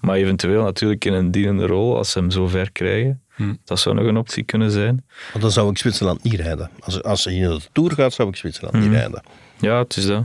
Maar 0.00 0.16
eventueel 0.16 0.62
natuurlijk 0.62 1.04
in 1.04 1.12
een 1.12 1.30
dienende 1.30 1.66
rol, 1.66 1.96
als 1.96 2.10
ze 2.10 2.18
hem 2.18 2.30
zo 2.30 2.46
ver 2.46 2.72
krijgen. 2.72 3.22
Hm. 3.40 3.54
Dat 3.64 3.80
zou 3.80 3.94
nog 3.94 4.06
een 4.06 4.16
optie 4.16 4.42
kunnen 4.42 4.70
zijn. 4.70 5.06
Want 5.30 5.42
dan 5.42 5.50
zou 5.50 5.70
ik 5.70 5.78
Zwitserland 5.78 6.22
niet 6.22 6.34
rijden. 6.34 6.70
Als, 6.80 7.02
als 7.02 7.24
hij 7.24 7.34
in 7.34 7.48
de 7.48 7.60
Tour 7.72 7.92
gaat, 7.92 8.12
zou 8.12 8.28
ik 8.28 8.36
Zwitserland 8.36 8.84
niet 8.84 8.92
rijden. 8.92 9.22
Ja, 9.60 9.78
het 9.78 9.96
is 9.96 10.06
dat. 10.06 10.24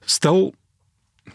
Stel, 0.00 0.54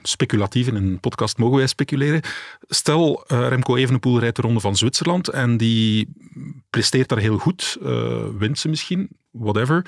speculatief 0.02 0.68
in 0.68 0.76
een 0.76 1.00
podcast 1.00 1.38
mogen 1.38 1.58
wij 1.58 1.68
speculeren. 1.68 2.22
Stel, 2.68 3.24
eh, 3.28 3.48
Remco 3.48 3.76
Evenepoel 3.76 4.20
rijdt 4.20 4.36
de 4.36 4.42
Ronde 4.42 4.60
van 4.60 4.76
Zwitserland 4.76 5.28
en 5.28 5.58
die 5.58 6.14
presteert 6.70 7.10
daar 7.10 7.20
heel 7.20 7.38
goed, 7.38 7.78
eh, 7.84 8.26
wint 8.38 8.60
ze 8.60 8.70
misschien, 8.70 9.10
whatever. 9.32 9.86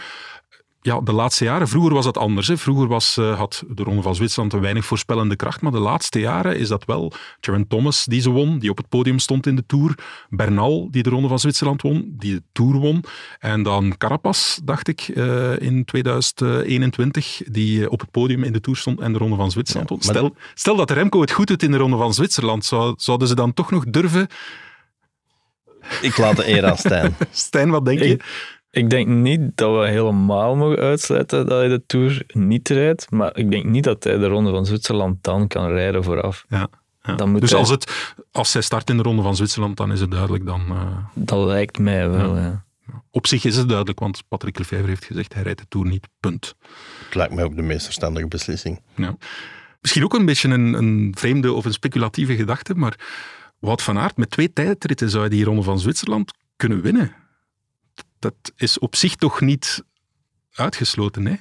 Ja, 0.82 1.00
de 1.02 1.12
laatste 1.12 1.44
jaren, 1.44 1.68
vroeger 1.68 1.94
was 1.94 2.06
dat 2.06 2.18
anders. 2.18 2.48
Hè. 2.48 2.58
Vroeger 2.58 2.88
was, 2.88 3.18
eh, 3.18 3.38
had 3.38 3.64
de 3.70 3.84
Ronde 3.84 4.02
van 4.02 4.16
Zwitserland 4.16 4.54
een 4.54 4.62
weinig 4.62 4.86
voorspellende 4.86 5.36
kracht, 5.36 5.62
maar 5.62 5.72
de 5.72 5.80
laatste 5.80 6.20
jaren 6.20 6.58
is 6.58 6.68
dat 6.68 6.86
wel 6.86 7.12
Geraint 7.42 7.70
Thomas 7.70 8.06
die 8.06 8.22
ze 8.22 8.30
won, 8.30 8.60
die 8.60 8.70
op 8.70 8.78
het 8.78 8.90
podium 8.90 9.20
stond 9.20 9.46
in 9.48 9.56
de 9.56 9.64
Tour. 9.68 9.96
Bernal 10.30 10.88
die 10.92 11.04
de 11.04 11.10
Ronde 11.10 11.28
van 11.28 11.40
Zwitserland 11.40 11.82
won, 11.82 12.14
die 12.18 12.34
de 12.34 12.44
Tour 12.52 12.74
won. 12.78 13.04
En 13.40 13.64
dan 13.64 13.98
Carapaz, 13.98 14.58
dacht 14.64 14.88
ik, 14.88 15.02
eh, 15.02 15.60
in 15.60 15.86
2021, 15.86 17.42
die 17.46 17.84
eh, 17.86 17.92
op 17.92 18.00
het 18.00 18.12
podium 18.12 18.44
in 18.44 18.54
de 18.54 18.60
Tour 18.62 18.78
stond 18.80 19.00
en 19.00 19.12
de 19.14 19.18
Ronde 19.20 19.36
van 19.36 19.52
Zwitserland 19.52 19.90
Ja, 19.90 19.96
won. 19.96 20.04
Stel, 20.04 20.36
stel 20.54 20.76
dat 20.76 20.92
Remco 20.92 21.22
het 21.22 21.32
goed 21.32 21.48
doet 21.48 21.64
in 21.64 21.72
de 21.72 21.78
Ronde 21.78 21.98
van 21.98 22.14
Zwitserland, 22.14 22.66
zou, 22.66 22.94
zouden 22.98 23.28
ze 23.28 23.36
dan 23.36 23.54
toch 23.54 23.72
nog 23.72 23.86
durven? 23.86 24.28
Ik 26.02 26.18
laat 26.18 26.36
de 26.36 26.48
eer 26.50 26.66
aan 26.66 26.78
Stijn. 26.78 27.16
Stijn, 27.32 27.70
wat 27.70 27.86
denk 27.86 28.00
je? 28.00 28.06
Ik- 28.06 28.24
Ik 28.72 28.90
denk 28.90 29.08
niet 29.08 29.42
dat 29.56 29.80
we 29.80 29.88
helemaal 29.88 30.56
mogen 30.56 30.78
uitsluiten 30.78 31.46
dat 31.48 31.58
hij 31.60 31.68
de 31.68 31.84
Tour 31.86 32.24
niet 32.28 32.70
rijdt, 32.70 33.12
maar 33.12 33.38
ik 33.38 33.52
denk 33.52 33.66
niet 33.66 33.84
dat 33.84 34.04
hij 34.04 34.18
de 34.18 34.28
Ronde 34.28 34.50
van 34.52 34.66
Zwitserland 34.66 35.24
dan 35.24 35.48
kan 35.48 35.68
rijden 35.68 36.04
vooraf. 36.04 36.46
Ja. 36.50 36.68
ja. 37.02 37.16
Dan 37.16 37.32
moet 37.32 37.42
dus 37.42 37.50
hij- 37.50 37.60
als, 37.60 37.70
het, 37.70 38.14
als 38.32 38.52
zij 38.52 38.62
start 38.62 38.90
in 38.90 38.98
de 38.98 39.04
Ronde 39.04 39.22
van 39.22 39.36
Zwitserland, 39.36 39.78
dan 39.78 39.92
is 39.92 40.00
het 40.00 40.12
duidelijk 40.12 40.46
dan... 40.46 40.62
eh, 40.70 40.98
Dat 41.14 41.46
lijkt 41.48 41.80
mij 41.80 42.10
wel, 42.10 42.38
ja. 42.38 42.66
Op 43.12 43.28
zich 43.28 43.44
is 43.46 43.56
het 43.56 43.68
duidelijk, 43.68 44.00
want 44.00 44.24
Patrick 44.28 44.58
Lefevre 44.58 44.88
heeft 44.88 45.06
gezegd 45.06 45.34
hij 45.34 45.44
rijdt 45.44 45.60
de 45.60 45.66
Tour 45.70 45.88
niet, 45.88 46.08
punt. 46.20 46.56
Het 47.06 47.16
lijkt 47.16 47.34
mij 47.34 47.44
ook 47.44 47.56
de 47.56 47.62
meest 47.62 47.86
verstandige 47.86 48.28
beslissing. 48.28 48.82
Ja. 48.96 49.18
Misschien 49.82 50.04
ook 50.04 50.14
een 50.14 50.26
beetje 50.26 50.50
een, 50.50 50.74
een 50.74 51.16
vreemde 51.18 51.54
of 51.54 51.66
een 51.66 51.74
speculatieve 51.74 52.36
gedachte, 52.36 52.74
maar 52.76 52.96
Wout 53.60 53.82
van 53.82 53.98
Aert, 53.98 54.18
met 54.18 54.30
twee 54.30 54.54
tijdritten 54.54 55.10
zou 55.10 55.24
je 55.24 55.30
die 55.30 55.44
Ronde 55.44 55.64
van 55.64 55.80
Zwitserland 55.80 56.34
kunnen 56.56 56.82
winnen. 56.82 57.12
Dat 58.20 58.34
is 58.56 58.80
op 58.80 58.96
zich 58.96 59.16
toch 59.16 59.42
niet 59.42 59.84
uitgesloten, 60.54 61.26
hè? 61.26 61.36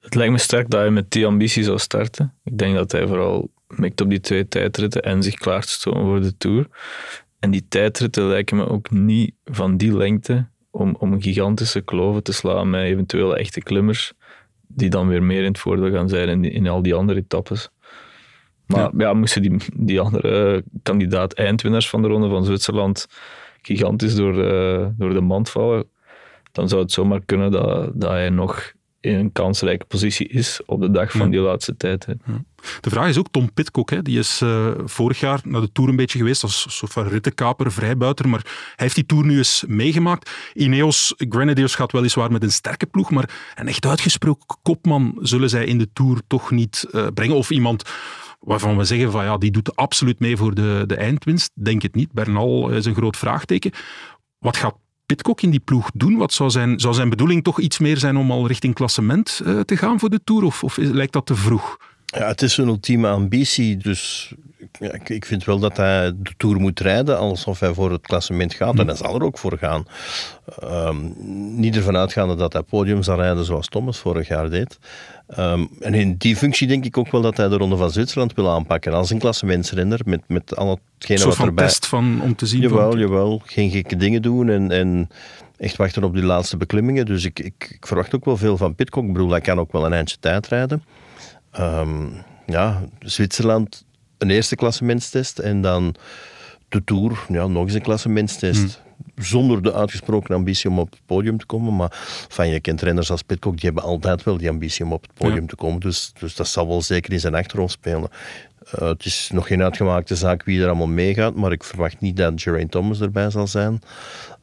Het 0.00 0.14
lijkt 0.14 0.32
me 0.32 0.38
sterk 0.38 0.70
dat 0.70 0.80
hij 0.80 0.90
met 0.90 1.10
die 1.10 1.26
ambitie 1.26 1.62
zou 1.62 1.78
starten. 1.78 2.34
Ik 2.44 2.58
denk 2.58 2.74
dat 2.74 2.92
hij 2.92 3.06
vooral 3.06 3.50
mikt 3.68 4.00
op 4.00 4.08
die 4.10 4.20
twee 4.20 4.48
tijdritten 4.48 5.02
en 5.02 5.22
zich 5.22 5.34
klaar 5.34 5.62
te 5.62 5.68
stomen 5.68 6.04
voor 6.04 6.20
de 6.20 6.36
Tour. 6.36 6.66
En 7.38 7.50
die 7.50 7.66
tijdritten 7.68 8.24
lijken 8.24 8.56
me 8.56 8.68
ook 8.68 8.90
niet 8.90 9.34
van 9.44 9.76
die 9.76 9.96
lengte 9.96 10.46
om, 10.70 10.96
om 10.98 11.20
gigantische 11.22 11.80
kloven 11.80 12.22
te 12.22 12.32
slaan 12.32 12.70
met 12.70 12.82
eventuele 12.82 13.36
echte 13.36 13.60
klimmers, 13.60 14.12
die 14.66 14.90
dan 14.90 15.08
weer 15.08 15.22
meer 15.22 15.40
in 15.40 15.48
het 15.48 15.58
voordeel 15.58 15.90
gaan 15.92 16.08
zijn 16.08 16.28
in, 16.28 16.40
die- 16.40 16.50
in 16.50 16.68
al 16.68 16.82
die 16.82 16.94
andere 16.94 17.18
etappes. 17.18 17.68
Maar 18.66 18.90
ja, 18.96 19.12
moesten 19.14 19.42
die, 19.42 19.56
die 19.74 20.00
andere 20.00 20.64
kandidaat 20.82 21.32
eindwinnaars 21.32 21.88
van 21.88 22.02
de 22.02 22.08
Ronde 22.08 22.28
van 22.28 22.44
Zwitserland 22.44 23.06
gigantisch 23.62 24.14
door 24.14 24.32
de, 24.32 24.92
door 24.96 25.12
de 25.12 25.20
mand 25.20 25.50
vallen, 25.50 25.88
dan 26.54 26.68
zou 26.68 26.82
het 26.82 26.92
zomaar 26.92 27.20
kunnen 27.24 27.50
dat, 27.50 27.90
dat 27.94 28.10
hij 28.10 28.30
nog 28.30 28.72
in 29.00 29.14
een 29.14 29.32
kansrijke 29.32 29.84
positie 29.84 30.28
is 30.28 30.60
op 30.66 30.80
de 30.80 30.90
dag 30.90 31.10
van 31.10 31.20
Ja. 31.20 31.26
die 31.30 31.40
laatste 31.40 31.76
tijd. 31.76 32.06
Hè. 32.06 32.14
De 32.80 32.90
vraag 32.90 33.08
is 33.08 33.18
ook 33.18 33.28
Tom 33.30 33.52
Pitcock. 33.52 33.90
Hè? 33.90 34.02
Die 34.02 34.18
is 34.18 34.40
eh, 34.42 34.70
vorig 34.84 35.20
jaar 35.20 35.40
naar 35.44 35.60
de 35.60 35.72
Tour 35.72 35.90
een 35.90 35.96
beetje 35.96 36.18
geweest 36.18 36.42
als 36.42 36.66
soort 36.68 36.92
van 36.92 37.06
rittenkaper, 37.08 37.72
vrijbuiter. 37.72 38.28
Maar 38.28 38.40
hij 38.44 38.72
heeft 38.76 38.94
die 38.94 39.06
Tour 39.06 39.24
nu 39.24 39.36
eens 39.36 39.64
meegemaakt. 39.66 40.30
Ineos 40.54 41.14
Grenadiers 41.16 41.74
gaat 41.74 41.92
weliswaar 41.92 42.32
met 42.32 42.42
een 42.42 42.52
sterke 42.52 42.86
ploeg, 42.86 43.10
maar 43.10 43.30
een 43.54 43.68
echt 43.68 43.86
uitgesproken 43.86 44.56
kopman 44.62 45.18
zullen 45.20 45.48
zij 45.50 45.64
in 45.64 45.78
de 45.78 45.88
Tour 45.92 46.20
toch 46.26 46.50
niet 46.50 46.86
eh, 46.90 47.06
brengen. 47.14 47.36
Of 47.36 47.50
iemand 47.50 47.82
waarvan 48.40 48.76
we 48.76 48.84
zeggen 48.84 49.10
van 49.10 49.24
ja, 49.24 49.38
die 49.38 49.50
doet 49.50 49.76
absoluut 49.76 50.20
mee 50.20 50.36
voor 50.36 50.54
de, 50.54 50.84
de 50.86 50.96
eindwinst. 50.96 51.50
Denk 51.54 51.82
het 51.82 51.94
niet. 51.94 52.12
Bernal 52.12 52.70
is 52.70 52.84
een 52.84 52.94
groot 52.94 53.16
vraagteken. 53.16 53.70
Wat 54.38 54.56
gaat 54.56 54.76
Pitcock 55.06 55.42
in 55.42 55.50
die 55.50 55.60
ploeg 55.60 55.90
doen? 55.94 56.16
Wat 56.16 56.32
zou 56.32 56.50
zijn, 56.50 56.80
zou 56.80 56.94
zijn 56.94 57.08
bedoeling 57.08 57.44
toch 57.44 57.60
iets 57.60 57.78
meer 57.78 57.96
zijn 57.96 58.16
om 58.16 58.30
al 58.30 58.46
richting 58.46 58.74
klassement 58.74 59.40
eh, 59.44 59.60
te 59.60 59.76
gaan 59.76 59.98
voor 59.98 60.10
de 60.10 60.20
Tour? 60.24 60.44
Of, 60.44 60.64
of 60.64 60.76
lijkt 60.76 61.12
dat 61.12 61.26
te 61.26 61.34
vroeg? 61.34 61.76
Ja, 62.04 62.26
het 62.26 62.42
is 62.42 62.56
een 62.56 62.66
ultieme 62.66 63.08
ambitie, 63.08 63.76
dus 63.76 64.32
ja, 64.78 64.92
ik, 64.92 65.08
ik 65.08 65.24
vind 65.24 65.44
wel 65.44 65.58
dat 65.58 65.76
hij 65.76 66.12
de 66.16 66.32
Tour 66.36 66.60
moet 66.60 66.80
rijden 66.80 67.18
alsof 67.18 67.60
hij 67.60 67.74
voor 67.74 67.92
het 67.92 68.00
klassement 68.00 68.54
gaat. 68.54 68.78
En 68.78 68.86
hij 68.86 68.96
zal 68.96 69.14
er 69.14 69.22
ook 69.22 69.38
voor 69.38 69.58
gaan. 69.58 69.86
Ehm, 70.58 70.96
niet 71.60 71.76
ervan 71.76 71.96
uitgaande 71.96 72.34
dat 72.34 72.52
hij 72.52 72.62
podium 72.62 73.02
zal 73.02 73.16
rijden 73.16 73.44
zoals 73.44 73.68
Thomas 73.68 73.98
vorig 73.98 74.28
jaar 74.28 74.50
deed. 74.50 74.78
Ehm, 75.26 75.64
en 75.80 75.94
in 75.94 76.16
die 76.16 76.36
functie 76.36 76.66
denk 76.66 76.84
ik 76.84 76.98
ook 76.98 77.10
wel 77.10 77.20
dat 77.20 77.36
hij 77.36 77.48
de 77.48 77.56
Ronde 77.56 77.76
van 77.76 77.90
Zwitserland 77.90 78.34
wil 78.34 78.50
aanpakken 78.50 78.92
als 78.92 79.10
een 79.10 79.18
klassementsrenner 79.18 80.00
met, 80.04 80.20
met 80.26 80.56
al 80.56 80.80
hetgene 80.94 81.18
soort 81.18 81.28
wat 81.30 81.38
van 81.38 81.48
erbij... 81.48 81.66
test 81.66 81.86
van, 81.86 82.20
om 82.22 82.34
te 82.36 82.46
zien 82.46 82.60
Jawel, 82.60 82.90
van... 82.90 83.00
jawel. 83.00 83.42
Geen 83.44 83.70
gekke 83.70 83.96
dingen 83.96 84.22
doen 84.22 84.48
en, 84.48 84.70
en 84.70 85.08
echt 85.56 85.76
wachten 85.76 86.04
op 86.04 86.14
die 86.14 86.24
laatste 86.24 86.56
beklimmingen. 86.56 87.06
Dus 87.06 87.24
ik, 87.24 87.38
ik, 87.38 87.70
ik 87.74 87.86
verwacht 87.86 88.14
ook 88.14 88.24
wel 88.24 88.36
veel 88.36 88.56
van 88.56 88.74
Pitcock. 88.74 89.04
Ik 89.04 89.12
bedoel, 89.12 89.30
hij 89.30 89.40
kan 89.40 89.58
ook 89.58 89.72
wel 89.72 89.86
een 89.86 89.92
eindje 89.92 90.16
tijd 90.20 90.46
rijden. 90.46 90.82
Ehm, 91.50 92.06
ja, 92.46 92.82
Zwitserland 92.98 93.84
een 94.24 94.30
eerste 94.30 94.56
klassementstest 94.56 95.38
en 95.38 95.60
dan 95.62 95.94
de 96.68 96.84
Tour, 96.84 97.24
ja, 97.28 97.46
nog 97.46 97.64
eens 97.64 97.74
een 97.74 97.82
klassementstest. 97.82 98.82
Zonder 99.16 99.62
de 99.62 99.72
uitgesproken 99.72 100.34
ambitie 100.34 100.70
om 100.70 100.78
op 100.78 100.90
het 100.90 101.00
podium 101.06 101.38
te 101.38 101.46
komen. 101.46 101.76
Maar 101.76 101.88
van 102.28 102.48
je 102.48 102.60
kent 102.60 102.82
renners 102.82 103.10
als 103.10 103.22
Pitcock, 103.22 103.52
die 103.52 103.64
hebben 103.64 103.82
altijd 103.82 104.22
wel 104.22 104.36
die 104.36 104.48
ambitie 104.48 104.84
om 104.84 104.92
op 104.92 105.02
het 105.02 105.14
podium 105.14 105.40
Ja. 105.40 105.46
te 105.46 105.56
komen. 105.56 105.80
Dus, 105.80 106.12
dus 106.18 106.34
dat 106.36 106.48
zal 106.48 106.68
wel 106.68 106.82
zeker 106.82 107.12
in 107.12 107.20
zijn 107.20 107.34
achterhoofd 107.34 107.72
spelen. 107.72 108.08
Eh, 108.70 108.88
het 108.88 109.04
is 109.04 109.30
nog 109.32 109.46
geen 109.46 109.62
uitgemaakte 109.62 110.16
zaak 110.16 110.44
wie 110.44 110.60
er 110.60 110.66
allemaal 110.66 110.86
meegaat, 110.86 111.34
maar 111.34 111.52
ik 111.52 111.64
verwacht 111.64 112.00
niet 112.00 112.16
dat 112.16 112.42
Geraint 112.42 112.70
Thomas 112.70 113.00
erbij 113.00 113.30
zal 113.30 113.46
zijn. 113.46 113.82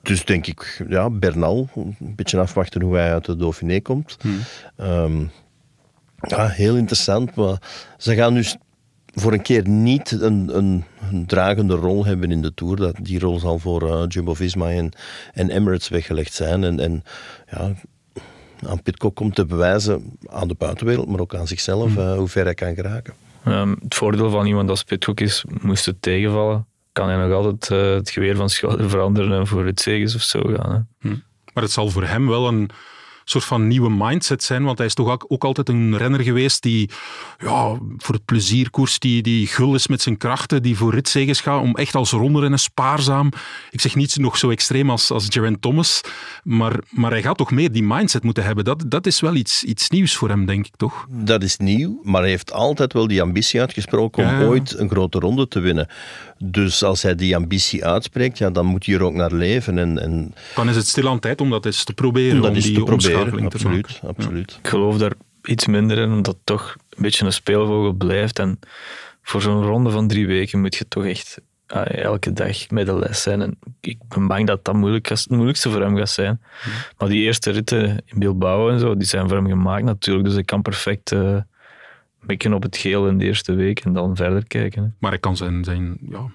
Dus 0.02 0.26
denk 0.26 0.48
ik, 0.48 0.86
ja, 0.90 1.10
Bernal, 1.10 1.70
een 1.76 1.96
beetje 2.16 2.40
afwachten 2.40 2.82
hoe 2.82 2.96
hij 2.96 3.14
uit 3.14 3.26
de 3.26 3.36
Dauphiné 3.36 3.80
komt. 3.80 4.18
Ehm, 4.78 5.24
ja, 6.22 6.48
heel 6.48 6.76
interessant, 6.76 7.36
maar 7.36 7.62
ze 7.98 8.16
gaan 8.16 8.34
dus 8.34 8.58
voor 9.13 9.34
een 9.34 9.41
keer 9.41 9.68
niet 9.68 10.12
een, 10.12 10.58
een, 10.58 10.86
een 11.12 11.25
dragende 11.25 11.75
rol 11.75 12.06
hebben 12.06 12.32
in 12.32 12.41
de 12.41 12.53
Tour. 12.53 12.75
Dat, 12.75 12.96
die 13.01 13.20
rol 13.20 13.39
zal 13.39 13.60
voor 13.60 13.89
eh, 13.89 14.03
Jumbo-Visma 14.08 14.70
en, 14.70 14.91
en 15.34 15.50
Emirates 15.50 15.89
weggelegd 15.89 16.34
zijn. 16.34 16.63
En, 16.63 16.80
en 16.80 17.03
ja, 17.51 17.74
aan 18.68 18.82
Pitcock 18.82 19.15
komt 19.15 19.36
te 19.36 19.46
bewijzen 19.46 20.18
aan 20.25 20.48
de 20.48 20.56
buitenwereld, 20.58 21.08
maar 21.08 21.20
ook 21.20 21.36
aan 21.36 21.48
zichzelf, 21.48 21.98
eh, 21.98 22.15
hoe 22.15 22.27
ver 22.27 22.44
hij 22.44 22.53
kan 22.53 22.75
geraken. 22.75 23.13
Ehm, 23.44 23.75
het 23.84 23.96
voordeel 23.96 24.30
van 24.30 24.46
iemand 24.46 24.70
als 24.70 24.84
Pitcock 24.84 25.20
is, 25.20 25.46
moest 25.62 25.86
het 25.86 26.01
tegenvallen, 26.01 26.68
kan 26.91 27.10
hij 27.10 27.27
nog 27.27 27.34
altijd 27.34 27.70
eh, 27.82 27.94
het 27.94 28.10
geweer 28.10 28.36
van 28.36 28.50
schouder 28.50 28.89
veranderen 28.89 29.39
en 29.39 29.48
voor 29.48 29.65
het 29.65 29.82
zegens 29.82 30.15
of 30.15 30.22
zo 30.22 30.41
gaan. 30.41 30.88
Hè. 31.00 31.10
Maar 31.53 31.63
het 31.63 31.72
zal 31.72 31.89
voor 31.89 32.03
hem 32.06 32.27
wel 32.27 32.48
een 32.48 32.70
soort 33.24 33.44
van 33.44 33.68
nieuwe 33.68 33.90
mindset 33.90 34.44
zijn, 34.44 34.63
want 34.63 34.78
hij 34.78 34.88
is 34.88 34.94
toch 34.94 35.10
ook, 35.10 35.25
ook 35.28 35.44
altijd 35.44 35.70
een 35.70 35.98
renner 35.98 36.22
geweest 36.22 36.62
die 36.62 36.90
ja, 37.38 37.78
voor 37.98 38.16
het 38.16 38.25
plezierkoers, 38.25 39.00
die, 39.00 39.22
die 39.22 39.48
gul 39.48 39.75
is 39.75 39.88
met 39.88 40.01
zijn 40.01 40.18
krachten, 40.18 40.63
die 40.63 40.78
voor 40.78 40.94
ritzeges 40.94 41.42
gaat, 41.42 41.62
om 41.62 41.75
echt 41.75 41.96
als 41.96 42.12
ronderennen 42.12 42.60
spaarzaam. 42.60 43.32
Ik 43.70 43.82
zeg 43.82 43.96
niet 43.96 44.18
nog 44.18 44.38
zo 44.38 44.50
extreem 44.50 44.90
als, 44.90 45.12
als 45.12 45.28
Geraint 45.30 45.62
Thomas, 45.62 46.01
maar, 46.44 46.80
maar 46.90 47.12
hij 47.12 47.22
gaat 47.22 47.38
toch 47.38 47.51
meer 47.51 47.72
die 47.72 47.84
mindset 47.84 48.24
moeten 48.24 48.44
hebben. 48.44 48.63
Dat, 48.63 48.84
dat 48.88 49.06
is 49.06 49.20
wel 49.20 49.36
iets, 49.36 49.63
iets 49.63 49.90
nieuws 49.90 50.16
voor 50.16 50.30
hem, 50.30 50.46
denk 50.46 50.66
ik 50.66 50.75
toch? 50.75 51.06
Dat 51.10 51.44
is 51.44 51.58
nieuw, 51.58 52.00
maar 52.04 52.22
hij 52.22 52.30
heeft 52.30 52.51
altijd 52.51 52.94
wel 52.94 53.08
die 53.08 53.22
ambitie 53.22 53.60
uitgesproken 53.60 54.25
om 54.25 54.30
ja. 54.30 54.46
ooit 54.46 54.78
een 54.78 54.90
grote 54.90 55.20
ronde 55.20 55.48
te 55.48 55.60
winnen. 55.60 55.88
Dus 56.43 56.83
als 56.83 57.01
hij 57.01 57.15
die 57.15 57.36
ambitie 57.36 57.86
uitspreekt, 57.86 58.38
ja, 58.38 58.50
dan 58.50 58.65
moet 58.65 58.86
hij 58.86 58.95
er 58.95 59.03
ook 59.03 59.13
naar 59.13 59.33
leven. 59.33 59.77
En, 59.77 60.00
en 60.00 60.33
Dan 60.55 60.69
is 60.69 60.75
het 60.75 60.88
stilaan 60.88 61.19
tijd 61.19 61.41
om 61.41 61.50
dat 61.50 61.65
eens 61.65 61.83
te 61.83 61.93
proberen, 61.93 62.36
om 62.36 62.41
dat 62.41 62.51
om 62.51 62.57
is 62.57 62.63
die 62.63 62.74
te 62.75 62.83
proberen, 62.83 63.15
omschakeling 63.15 63.50
te 63.50 63.55
absoluut. 63.55 63.88
maken. 64.01 64.07
absoluut. 64.07 64.60
Ik 64.63 64.67
geloof 64.69 64.98
daar 64.98 65.13
iets 65.43 65.67
minder 65.67 65.98
in, 65.98 66.12
omdat 66.12 66.33
het 66.36 66.45
toch 66.45 66.75
een 66.89 67.01
beetje 67.01 67.25
een 67.25 67.33
speelvogel 67.33 67.93
blijft. 67.93 68.39
En 68.39 68.60
voor 69.24 69.41
zo'n 69.41 69.63
ronde 69.63 69.89
van 69.89 70.07
drie 70.07 70.27
weken 70.27 70.62
moet 70.62 70.75
je 70.75 70.88
toch 70.88 71.05
echt 71.05 71.38
ah, 71.67 71.89
elke 71.93 72.33
dag 72.33 72.69
met 72.69 72.86
de 72.86 72.95
les 73.00 73.21
zijn. 73.21 73.41
En 73.41 73.57
ik 73.79 73.98
ben 74.07 74.27
bang 74.27 74.48
dat 74.48 74.65
dat 74.65 74.75
moeilijk 74.75 75.07
gaat- 75.07 75.19
het 75.19 75.29
moeilijkste 75.29 75.69
voor 75.69 75.81
hem 75.81 75.98
gaat 75.98 76.10
zijn. 76.10 76.41
Maar 76.98 77.10
die 77.10 77.21
eerste 77.24 77.51
ritten 77.51 77.83
in 78.05 78.19
Bilbao 78.19 78.69
en 78.69 78.79
zo, 78.79 78.98
die 78.98 79.07
zijn 79.07 79.27
voor 79.27 79.38
hem 79.38 79.48
gemaakt 79.48 79.83
natuurlijk. 79.83 80.25
Dus 80.25 80.33
hij 80.33 80.43
kan 80.43 80.62
perfect 80.62 81.12
mikken 82.22 82.54
op 82.54 82.63
het 82.63 82.78
geel 82.78 83.08
in 83.08 83.18
de 83.18 83.25
eerste 83.25 83.54
week 83.54 83.80
en 83.80 83.94
dan 83.94 84.16
verder 84.16 84.48
kijken. 84.48 84.84
Hè. 84.84 84.90
Maar 85.00 85.12
hij 85.12 85.20
kan 85.20 85.38
zijn, 85.38 85.63
zijn, 85.63 85.98
ja, 86.10 86.32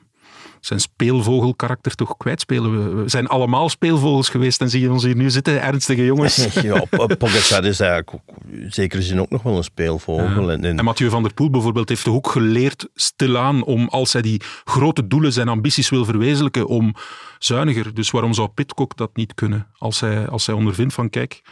zijn 0.60 0.80
speelvogelkarakter 0.80 1.94
toch 1.94 2.16
kwijtspelen. 2.16 2.94
We, 2.96 3.02
we 3.02 3.08
zijn 3.08 3.26
allemaal 3.26 3.68
speelvogels 3.68 4.28
geweest 4.28 4.60
en 4.60 4.70
zie 4.70 4.80
je 4.80 4.90
ons 4.90 5.02
hier 5.02 5.16
nu 5.16 5.30
zitten, 5.30 5.62
ernstige 5.62 6.04
jongens. 6.04 6.34
Ja, 6.62 6.84
Pogacar 7.18 7.64
is 7.64 7.80
eigenlijk 7.80 8.14
ook, 8.14 8.36
in 8.50 8.72
zekere 8.72 9.02
zin 9.02 9.20
ook 9.20 9.30
nog 9.30 9.42
wel 9.42 9.56
een 9.56 9.64
speelvogel. 9.64 10.50
En, 10.50 10.64
en 10.64 10.78
En 10.78 10.84
Mathieu 10.84 11.10
van 11.10 11.22
der 11.22 11.34
Poel 11.34 11.50
bijvoorbeeld 11.50 11.88
heeft 11.88 12.04
toch 12.04 12.14
ook 12.14 12.28
geleerd 12.28 12.88
stilaan 12.94 13.64
om, 13.64 13.88
als 13.88 14.12
hij 14.12 14.22
die 14.22 14.40
grote 14.64 15.06
doelen, 15.06 15.32
zijn 15.32 15.48
ambities 15.48 15.88
wil 15.88 16.04
verwezenlijken, 16.04 16.66
om 16.66 16.94
zuiniger. 17.38 17.94
Dus 17.94 18.10
waarom 18.10 18.32
zou 18.32 18.48
Pitcock 18.48 18.96
dat 18.96 19.16
niet 19.16 19.34
kunnen? 19.34 19.66
Als 19.78 20.00
hij, 20.00 20.28
als 20.28 20.46
hij 20.46 20.54
ondervindt 20.54 20.94
van, 20.94 21.10
kijk, 21.10 21.42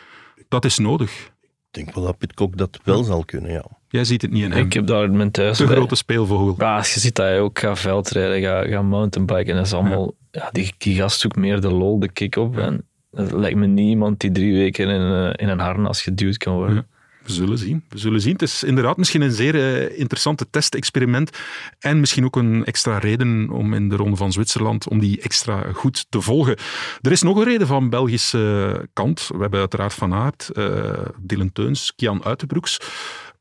dat 0.48 0.64
is 0.64 0.78
nodig. 0.78 1.32
Ik 1.76 1.84
denk 1.84 1.94
wel 1.94 2.04
dat 2.04 2.18
Pitcock 2.18 2.56
dat 2.56 2.78
wel 2.84 3.02
zal 3.04 3.24
kunnen, 3.24 3.50
ja. 3.52 3.64
Jij 3.88 4.04
ziet 4.04 4.22
het 4.22 4.30
niet 4.30 4.42
in 4.44 4.52
hem. 4.52 4.64
Ik 4.66 4.72
heb 4.72 4.86
daar 4.86 5.10
mijn 5.10 5.30
thuis 5.30 5.56
Te 5.56 5.66
bij. 5.66 5.76
grote 5.76 5.94
speelvogel. 5.94 6.54
Ja, 6.58 6.76
als 6.76 6.94
je 6.94 7.00
ziet 7.00 7.14
dat 7.14 7.26
hij 7.26 7.40
ook 7.40 7.58
gaat 7.58 7.78
veldrijden, 7.78 8.42
gaat, 8.42 8.66
gaat 8.66 8.84
mountainbiken, 8.84 9.54
dat 9.56 9.66
is 9.66 9.72
allemaal... 9.72 10.12
Ja. 10.30 10.48
die, 10.52 10.74
die 10.78 10.94
gast 10.96 11.20
zoekt 11.20 11.36
meer 11.36 11.60
de 11.60 11.70
lol, 11.70 11.98
de 11.98 12.08
kick-op. 12.12 12.58
En 12.58 12.86
dat 13.10 13.32
lijkt 13.32 13.56
me 13.56 13.66
niet 13.66 13.88
iemand 13.88 14.20
die 14.20 14.30
drie 14.32 14.54
weken 14.54 14.88
in, 14.88 15.00
een- 15.00 15.34
in 15.34 15.48
een 15.48 15.58
harnas 15.58 16.02
geduwd 16.02 16.36
kan 16.36 16.54
worden. 16.54 16.74
Ja. 16.74 16.86
We 17.24 17.32
zullen 17.32 17.58
zien. 17.58 17.84
We 17.88 17.98
zullen 17.98 18.20
zien. 18.20 18.32
Het 18.32 18.42
is 18.42 18.62
inderdaad 18.62 18.96
misschien 18.96 19.22
een 19.22 19.32
zeer 19.32 19.54
eh, 19.54 19.98
interessante 19.98 20.46
testexperiment. 20.50 21.30
En 21.78 22.00
misschien 22.00 22.24
ook 22.24 22.36
een 22.36 22.64
extra 22.64 22.98
reden 22.98 23.50
om 23.50 23.74
in 23.74 23.88
de 23.88 23.96
Ronde 23.96 24.16
van 24.16 24.32
Zwitserland 24.32 24.88
om 24.88 24.98
die 24.98 25.20
extra 25.20 25.72
goed 25.72 26.06
te 26.08 26.20
volgen. 26.20 26.56
Er 27.00 27.12
is 27.12 27.22
nog 27.22 27.36
een 27.36 27.44
reden 27.44 27.66
van 27.66 27.90
Belgische 27.90 28.88
kant. 28.92 29.28
We 29.34 29.40
hebben 29.40 29.60
uiteraard 29.60 29.94
Van 29.94 30.14
Aert, 30.14 30.48
eh 30.48 30.92
Dylan 31.18 31.52
Teuns, 31.52 31.92
Kian 31.96 32.24
Uitenbroeks. 32.24 32.78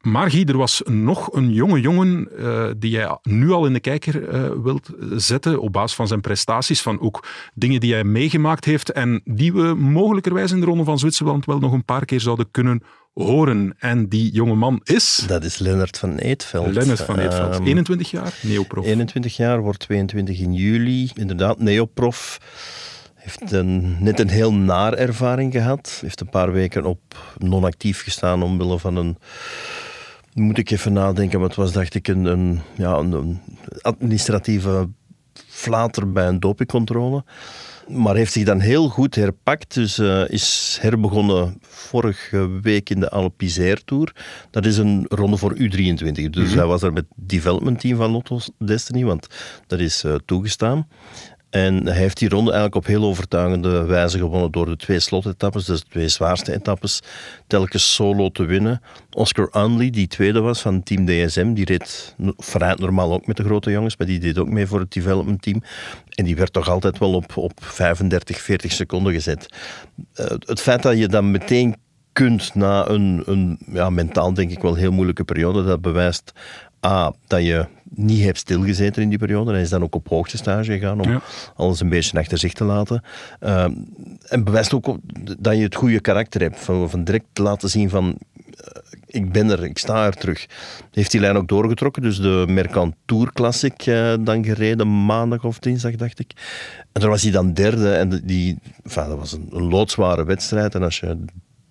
Maar 0.04 0.32
Guy, 0.32 0.44
er 0.48 0.58
was 0.58 0.82
nog 0.86 1.34
een 1.34 1.54
jonge 1.54 1.82
jongen 1.82 2.28
eh, 2.38 2.66
die 2.78 2.90
jij 2.92 3.18
nu 3.22 3.52
al 3.52 3.66
in 3.66 3.74
de 3.74 3.80
kijker 3.80 4.30
eh, 4.30 4.52
wilt 4.64 4.90
zetten 5.16 5.62
op 5.62 5.72
basis 5.74 5.96
van 5.96 6.08
zijn 6.08 6.22
prestaties, 6.22 6.82
van 6.82 7.00
ook 7.00 7.28
dingen 7.54 7.80
die 7.80 7.94
hij 7.94 8.04
meegemaakt 8.04 8.66
heeft 8.66 8.92
en 8.92 9.22
die 9.26 9.54
we 9.54 9.74
mogelijkerwijs 9.74 10.52
in 10.52 10.60
de 10.60 10.66
Ronde 10.66 10.84
van 10.84 11.00
Zwitserland 11.00 11.46
wel 11.46 11.60
nog 11.60 11.72
een 11.72 11.86
paar 11.86 12.06
keer 12.06 12.20
zouden 12.20 12.52
kunnen 12.52 12.84
horen. 13.14 13.76
En 13.80 14.10
die 14.10 14.32
jonge 14.32 14.56
man 14.56 14.80
is 14.84 15.24
Dat 15.28 15.44
is 15.44 15.58
Lennart 15.58 15.98
van 15.98 16.18
Eetveld. 16.18 16.74
Lennart 16.74 17.02
van 17.02 17.20
Eetveld, 17.20 17.54
Ehm, 17.54 17.66
21 17.66 18.12
jaar, 18.12 18.34
neoprof. 18.42 18.86
21 18.86 19.36
jaar, 19.36 19.62
wordt 19.62 19.80
22 19.80 20.40
in 20.40 20.54
juli. 20.54 21.12
Inderdaad, 21.14 21.60
neoprof. 21.60 22.38
Heeft 23.16 23.52
een, 23.52 23.98
net 24.00 24.20
een 24.20 24.30
heel 24.30 24.54
naar 24.54 24.94
ervaring 24.94 25.52
gehad. 25.54 25.98
Heeft 26.02 26.22
een 26.22 26.30
paar 26.30 26.52
weken 26.52 26.86
op 26.86 27.34
non-actief 27.38 28.04
gestaan 28.04 28.44
omwille 28.44 28.80
van 28.80 28.96
een... 28.96 29.18
Moet 30.34 30.58
ik 30.58 30.72
even 30.72 30.94
nadenken, 30.94 31.42
het 31.42 31.56
was 31.56 31.72
dacht 31.72 31.94
ik 31.94 32.08
een, 32.08 32.26
een, 32.26 32.60
ja, 32.78 32.98
een, 32.98 33.42
administratieve 33.82 34.90
flater 35.48 36.12
bij 36.12 36.28
een 36.28 36.40
dopingcontrole. 36.40 37.24
Maar 37.88 38.16
heeft 38.16 38.32
zich 38.32 38.44
dan 38.44 38.60
heel 38.60 38.90
goed 38.90 39.16
herpakt. 39.16 39.74
Dus 39.74 39.98
eh, 39.98 40.30
is 40.30 40.78
herbegonnen 40.82 41.58
vorige 41.62 42.60
week 42.62 42.90
in 42.90 43.00
de 43.00 43.10
Alpizair 43.10 43.84
Tour. 43.84 44.16
Dat 44.52 44.66
is 44.66 44.78
een 44.78 45.06
ronde 45.10 45.38
voor 45.38 45.58
U23. 45.58 46.30
Dus 46.30 46.54
hij 46.54 46.66
was 46.66 46.82
er 46.82 46.94
met 46.94 47.06
het 47.16 47.28
development 47.30 47.80
team 47.80 47.98
van 47.98 48.12
Lotto 48.12 48.40
Destiny, 48.58 49.04
want 49.04 49.28
dat 49.68 49.80
is 49.80 50.04
eh, 50.04 50.16
toegestaan. 50.26 50.88
En 51.54 51.86
hij 51.86 51.96
heeft 51.96 52.18
die 52.18 52.30
ronde 52.30 52.52
eigenlijk 52.52 52.86
op 52.86 52.92
heel 52.92 53.04
overtuigende 53.04 53.84
wijze 53.84 54.18
gewonnen 54.18 54.52
door 54.52 54.66
de 54.66 54.76
twee 54.76 55.00
slotetappes, 55.00 55.66
dus 55.66 55.80
de 55.80 55.90
twee 55.90 56.08
zwaarste 56.08 56.54
etappes, 56.54 57.00
telkens 57.48 57.94
solo 57.94 58.30
te 58.30 58.46
winnen. 58.46 58.82
Oscar 59.12 59.50
Unley, 59.56 59.90
die 59.90 60.08
tweede 60.08 60.40
was 60.40 60.62
van 60.62 60.84
team 60.84 61.06
DSM, 61.06 61.54
die 61.54 61.66
reed 61.66 62.16
vooruit 62.38 62.80
normaal 62.80 63.14
ook 63.14 63.28
met 63.28 63.38
de 63.38 63.44
grote 63.44 63.72
jongens, 63.72 63.98
maar 63.98 64.08
die 64.08 64.20
deed 64.20 64.38
ook 64.38 64.50
mee 64.50 64.68
voor 64.68 64.80
het 64.80 64.92
development 64.92 65.42
team. 65.42 65.64
En 66.10 66.26
die 66.26 66.36
werd 66.36 66.54
toch 66.54 66.70
altijd 66.70 66.98
wel 66.98 67.14
op, 67.14 67.38
op 67.38 67.60
35, 67.64 68.42
40 68.42 68.72
seconden 68.72 69.14
gezet. 69.14 69.48
Eh, 70.14 70.26
het 70.40 70.62
feit 70.62 70.82
dat 70.82 70.98
je 70.98 71.08
dan 71.08 71.32
meteen 71.32 71.76
kunt 72.14 72.56
na 72.56 72.88
een, 72.88 73.24
een 73.26 73.60
ja, 73.72 73.90
mentaal 73.90 74.34
denk 74.34 74.52
ik 74.52 74.62
wel 74.62 74.76
heel 74.76 74.92
moeilijke 74.92 75.24
periode, 75.24 75.64
dat 75.64 75.82
bewijst 75.82 76.34
A, 76.86 77.14
dat 77.28 77.44
je 77.44 77.66
niet 77.96 78.24
hebt 78.24 78.38
stilgezeten 78.38 79.02
in 79.02 79.10
die 79.10 79.18
periode. 79.18 79.52
Hij 79.52 79.62
is 79.62 79.70
dan 79.70 79.84
ook 79.84 79.96
op 79.96 80.08
hoogtestage 80.08 80.72
gegaan 80.72 81.02
om 81.02 81.10
Ja. 81.10 81.22
alles 81.56 81.80
een 81.80 81.90
beetje 81.90 82.20
achter 82.20 82.38
zich 82.38 82.54
te 82.54 82.64
laten. 82.64 83.04
Ehm, 83.40 83.72
en 84.28 84.44
bewijst 84.44 84.74
ook 84.74 84.88
op 84.88 85.00
dat 85.40 85.56
je 85.56 85.64
het 85.64 85.76
goede 85.76 86.00
karakter 86.00 86.42
hebt. 86.42 86.60
Van, 86.60 86.90
van 86.90 87.04
direct 87.04 87.26
te 87.34 87.42
laten 87.42 87.70
zien 87.70 87.90
van 87.90 88.18
eh, 88.58 88.82
ik 89.08 89.32
ben 89.32 89.50
er, 89.50 89.64
ik 89.64 89.78
sta 89.78 90.06
er 90.06 90.14
terug. 90.14 90.46
Heeft 90.92 91.12
die 91.12 91.20
lijn 91.20 91.36
ook 91.38 91.48
doorgetrokken. 91.48 92.02
Dus 92.02 92.18
de 92.18 92.46
Mercantour 92.48 93.34
Classic 93.34 93.86
eh, 93.86 94.14
dan 94.20 94.46
gereden 94.46 95.06
maandag 95.06 95.44
of 95.44 95.60
dinsdag, 95.60 95.96
dacht 95.96 96.20
ik. 96.20 96.32
En 96.92 97.02
daar 97.02 97.10
was 97.10 97.22
hij 97.22 97.32
dan 97.32 97.54
derde. 97.54 97.94
En 97.94 98.22
die, 98.24 98.58
enfin, 98.84 99.08
dat 99.08 99.18
was 99.18 99.32
een, 99.32 99.48
een 99.52 99.68
loodzware 99.68 100.24
wedstrijd. 100.26 100.76
En 100.76 100.84
als 100.84 101.00
je 101.00 101.18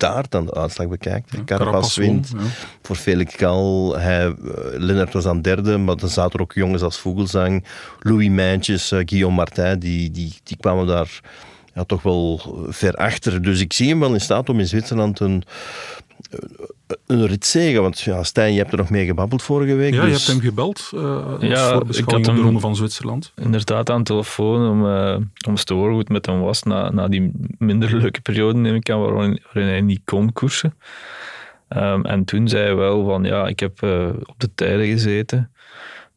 daar 0.03 0.25
dan 0.29 0.45
de 0.45 0.53
uitslag 0.53 0.87
bekijkt. 0.87 1.29
Carapaz 1.29 1.45
Carapaz 1.45 1.95
wint 1.97 2.29
ja. 2.37 2.43
voor 2.81 2.95
Felix 2.95 3.35
Gal. 3.35 3.95
Hij, 3.97 4.25
eh, 4.25 4.33
Lennart 4.71 5.13
was 5.13 5.25
aan 5.25 5.41
derde, 5.41 5.77
maar 5.77 5.95
dan 5.95 6.09
zaten 6.09 6.33
er 6.33 6.41
ook 6.41 6.53
jongens 6.53 6.81
als 6.81 6.97
Vogelsang, 6.97 7.65
Louis 7.99 8.29
Mijntjes, 8.29 8.91
eh, 8.91 8.99
Guillaume 9.05 9.35
Martin, 9.35 9.79
die, 9.79 10.11
die, 10.11 10.33
die 10.43 10.57
kwamen 10.57 10.87
daar 10.87 11.19
ja, 11.73 11.83
toch 11.83 12.01
wel 12.01 12.41
ver 12.69 12.95
achter. 12.95 13.41
Dus 13.41 13.59
ik 13.59 13.73
zie 13.73 13.89
hem 13.89 13.99
wel 13.99 14.13
in 14.13 14.21
staat 14.21 14.49
om 14.49 14.59
in 14.59 14.67
Zwitserland 14.67 15.19
een, 15.19 15.43
een 17.07 17.27
rit 17.27 17.45
zegen. 17.45 17.81
Want 17.81 17.99
ja, 17.99 18.23
Stijn, 18.23 18.53
je 18.53 18.59
hebt 18.59 18.71
er 18.71 18.77
nog 18.77 18.89
mee 18.89 19.05
gebabbeld 19.05 19.41
vorige 19.41 19.75
week. 19.75 19.93
Ja, 19.93 20.03
je 20.03 20.09
dus 20.09 20.25
hebt 20.25 20.31
hem 20.31 20.49
gebeld 20.49 20.91
eh 20.93 21.25
als 21.25 21.41
Ja, 21.41 21.67
ik 21.67 21.73
voorbeschouwing 21.73 22.27
op 22.27 22.35
de 22.35 22.41
Ronde 22.41 22.59
van 22.59 22.75
Zwitserland. 22.75 23.31
Inderdaad 23.35 23.89
aan 23.89 23.97
de 23.97 24.03
telefoon 24.03 24.69
om, 24.69 24.87
eh, 24.87 25.15
om 25.15 25.51
eens 25.51 25.63
te 25.63 25.73
horen 25.73 25.89
hoe 25.89 25.99
het 25.99 26.09
met 26.09 26.25
hem 26.25 26.39
was 26.39 26.63
na, 26.63 26.91
na 26.91 27.07
die 27.07 27.31
minder 27.57 27.95
leuke 27.95 28.21
periode, 28.21 28.59
neem 28.59 28.75
ik 28.75 28.89
aan, 28.89 28.99
waarin, 28.99 29.41
waarin 29.43 29.71
hij 29.71 29.81
niet 29.81 30.01
kon 30.05 30.33
koersen. 30.33 30.73
Ehm, 31.67 32.01
en 32.01 32.25
toen 32.25 32.47
zei 32.47 32.63
hij 32.63 32.75
wel 32.75 33.05
van, 33.05 33.23
ja, 33.23 33.47
ik 33.47 33.59
heb 33.59 33.81
eh, 33.81 34.09
op 34.25 34.35
de 34.37 34.49
tijden 34.55 34.85
gezeten. 34.85 35.51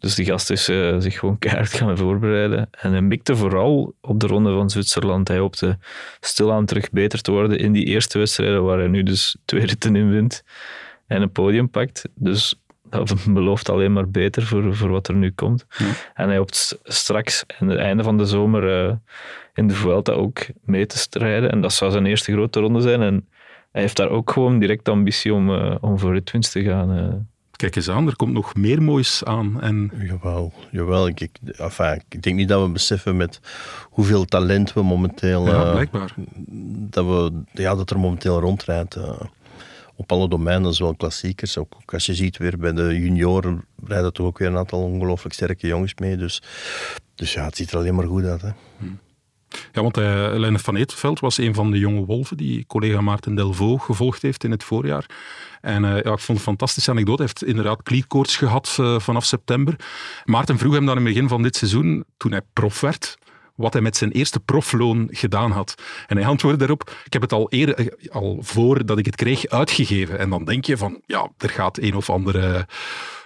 Dus 0.07 0.15
die 0.15 0.27
gast 0.27 0.51
is 0.51 0.69
eh, 0.69 0.95
zich 0.99 1.19
gewoon 1.19 1.39
keihard 1.39 1.73
gaan 1.73 1.97
voorbereiden. 1.97 2.69
En 2.71 2.91
hij 2.91 3.01
mikte 3.01 3.37
vooral 3.37 3.95
op 4.01 4.21
de 4.21 4.27
ronde 4.27 4.53
van 4.53 4.71
Zwitserland. 4.71 5.29
Hij 5.29 5.39
hoopte 5.39 5.79
stilaan 6.21 6.65
terug 6.65 6.91
beter 6.91 7.21
te 7.21 7.31
worden 7.31 7.59
in 7.59 7.73
die 7.73 7.85
eerste 7.85 8.19
wedstrijden, 8.19 8.65
waar 8.65 8.79
hij 8.79 8.89
nu 8.89 9.03
dus 9.03 9.37
twee 9.45 9.65
ritten 9.65 9.97
in 9.97 10.11
wint 10.11 10.45
en 11.07 11.23
een 11.23 11.33
podium 11.33 11.71
pakt. 11.71 12.09
Dus 12.15 12.61
dat 12.91 13.25
belooft 13.29 13.69
alleen 13.69 13.93
maar 13.93 14.09
beter 14.09 14.43
voor, 14.43 14.77
voor 14.77 14.91
wat 14.91 15.09
er 15.09 15.15
nu 15.15 15.31
komt. 15.31 15.67
En 16.15 16.29
hij 16.29 16.37
hoopt 16.37 16.79
straks, 16.83 17.45
aan 17.59 17.69
het 17.69 17.79
einde 17.79 18.03
van 18.03 18.19
de 18.19 18.27
zomer, 18.27 18.89
eh, 18.89 18.95
in 19.55 19.69
de 19.69 19.75
Vuelta 19.75 20.13
ook 20.13 20.47
mee 20.65 20.87
te 20.87 20.99
strijden. 20.99 21.51
En 21.51 21.61
dat 21.61 21.73
zou 21.73 21.91
zijn 21.91 22.07
eerste 22.07 22.33
grote 22.33 22.61
ronde 22.61 22.81
zijn. 22.81 23.03
En 23.03 23.29
hij 23.73 23.81
heeft 23.83 23.97
daar 23.97 24.11
ook 24.11 24.31
gewoon 24.31 24.59
direct 24.59 24.89
ambitie 24.89 25.35
om, 25.35 25.55
eh, 25.55 25.75
om 25.81 25.99
voor 25.99 26.13
ritwinst 26.13 26.53
te 26.53 26.63
gaan. 26.63 27.29
Kijk 27.57 27.77
eens 27.77 27.91
aan, 27.91 28.07
er 28.07 28.17
komt 28.17 28.33
nog 28.33 28.55
meer 28.55 28.83
moois 28.83 29.25
aan. 29.25 29.61
En 29.61 29.91
Jawel, 29.99 30.53
jawel. 30.71 31.07
Ik, 31.07 31.21
ik, 31.21 31.39
enfin, 31.57 32.03
ik 32.09 32.23
denk 32.23 32.37
niet 32.37 32.49
dat 32.49 32.63
we 32.63 32.69
beseffen 32.69 33.17
met 33.17 33.41
hoeveel 33.83 34.25
talent 34.25 34.73
we 34.73 34.83
momenteel... 34.83 35.47
ja, 35.47 35.65
eh, 35.65 35.71
blijkbaar. 35.71 36.15
dat, 36.91 37.05
we, 37.05 37.33
ja, 37.53 37.75
dat 37.75 37.91
er 37.91 37.99
momenteel 37.99 38.41
rondrijdt. 38.41 38.95
eh, 38.95 39.21
op 39.99 40.13
alle 40.13 40.29
domeinen, 40.29 40.75
zowel 40.75 40.95
klassiekers. 40.95 41.59
Ook, 41.59 41.75
ook 41.81 41.95
als 41.95 42.07
je 42.07 42.15
ziet 42.15 42.37
weer 42.37 42.59
bij 42.59 42.73
de 42.73 42.99
junioren 43.01 43.65
rijden 43.85 44.13
toch 44.13 44.27
ook 44.27 44.39
weer 44.39 44.49
een 44.49 44.57
aantal 44.57 44.83
ongelooflijk 44.83 45.35
sterke 45.35 45.67
jongens 45.67 45.95
mee. 45.95 46.17
Dus, 46.17 46.43
dus 47.15 47.33
ja, 47.33 47.45
het 47.45 47.57
ziet 47.57 47.71
er 47.71 47.79
alleen 47.79 47.95
maar 47.95 48.07
goed 48.07 48.25
uit. 48.25 48.43
Hè. 48.43 48.51
Ja, 49.73 49.83
want 49.83 49.99
uh, 49.99 50.05
Lennart 50.35 50.65
van 50.65 50.77
Eetveld 50.77 51.21
was 51.21 51.39
een 51.39 51.55
van 51.55 51.71
de 51.71 51.79
jonge 51.79 52.05
wolven 52.05 52.37
die 52.37 52.65
collega 52.67 53.01
Maarten 53.01 53.35
Delvaux 53.35 53.85
gevolgd 53.85 54.23
heeft 54.23 54.45
in 54.45 54.51
het 54.51 54.65
voorjaar. 54.65 55.07
En 55.61 55.85
uh, 55.85 55.91
ja, 55.91 55.97
ik 55.97 56.05
vond 56.05 56.19
het 56.19 56.29
een 56.29 56.39
fantastische 56.39 56.91
anekdote. 56.91 57.23
Hij 57.23 57.31
heeft 57.35 57.51
inderdaad 57.51 57.83
klierkoorts 57.83 58.37
gehad 58.37 58.77
uh, 58.81 58.99
vanaf 58.99 59.25
september. 59.25 59.77
Maarten 60.25 60.59
vroeg 60.59 60.75
hem 60.75 60.87
dan 60.87 60.99
in 60.99 61.05
het 61.05 61.15
begin 61.15 61.29
van 61.29 61.43
dit 61.43 61.57
seizoen, 61.57 62.05
toen 62.17 62.31
hij 62.31 62.41
prof 62.53 62.81
werd, 62.81 63.19
wat 63.55 63.73
hij 63.73 63.83
met 63.83 63.97
zijn 63.97 64.11
eerste 64.11 64.41
profloon 64.41 65.09
gedaan 65.11 65.51
had. 65.51 65.75
En 66.07 66.17
hij 66.17 66.27
antwoordde 66.27 66.59
daarop, 66.59 66.95
ik 67.05 67.13
heb 67.13 67.23
het 67.23 67.33
al, 67.33 67.51
eerder, 67.51 67.97
al 68.11 68.39
voordat 68.41 68.99
ik 68.99 69.07
het 69.07 69.17
kreeg 69.17 69.47
uitgegeven. 69.47 70.19
En 70.19 70.31
dan 70.31 70.45
denk 70.45 70.65
je 70.65 70.77
van, 70.77 71.01
ja, 71.07 71.31
er 71.39 71.51
gaat 71.51 71.79
een 71.79 71.95
of 71.95 72.11
andere 72.11 72.67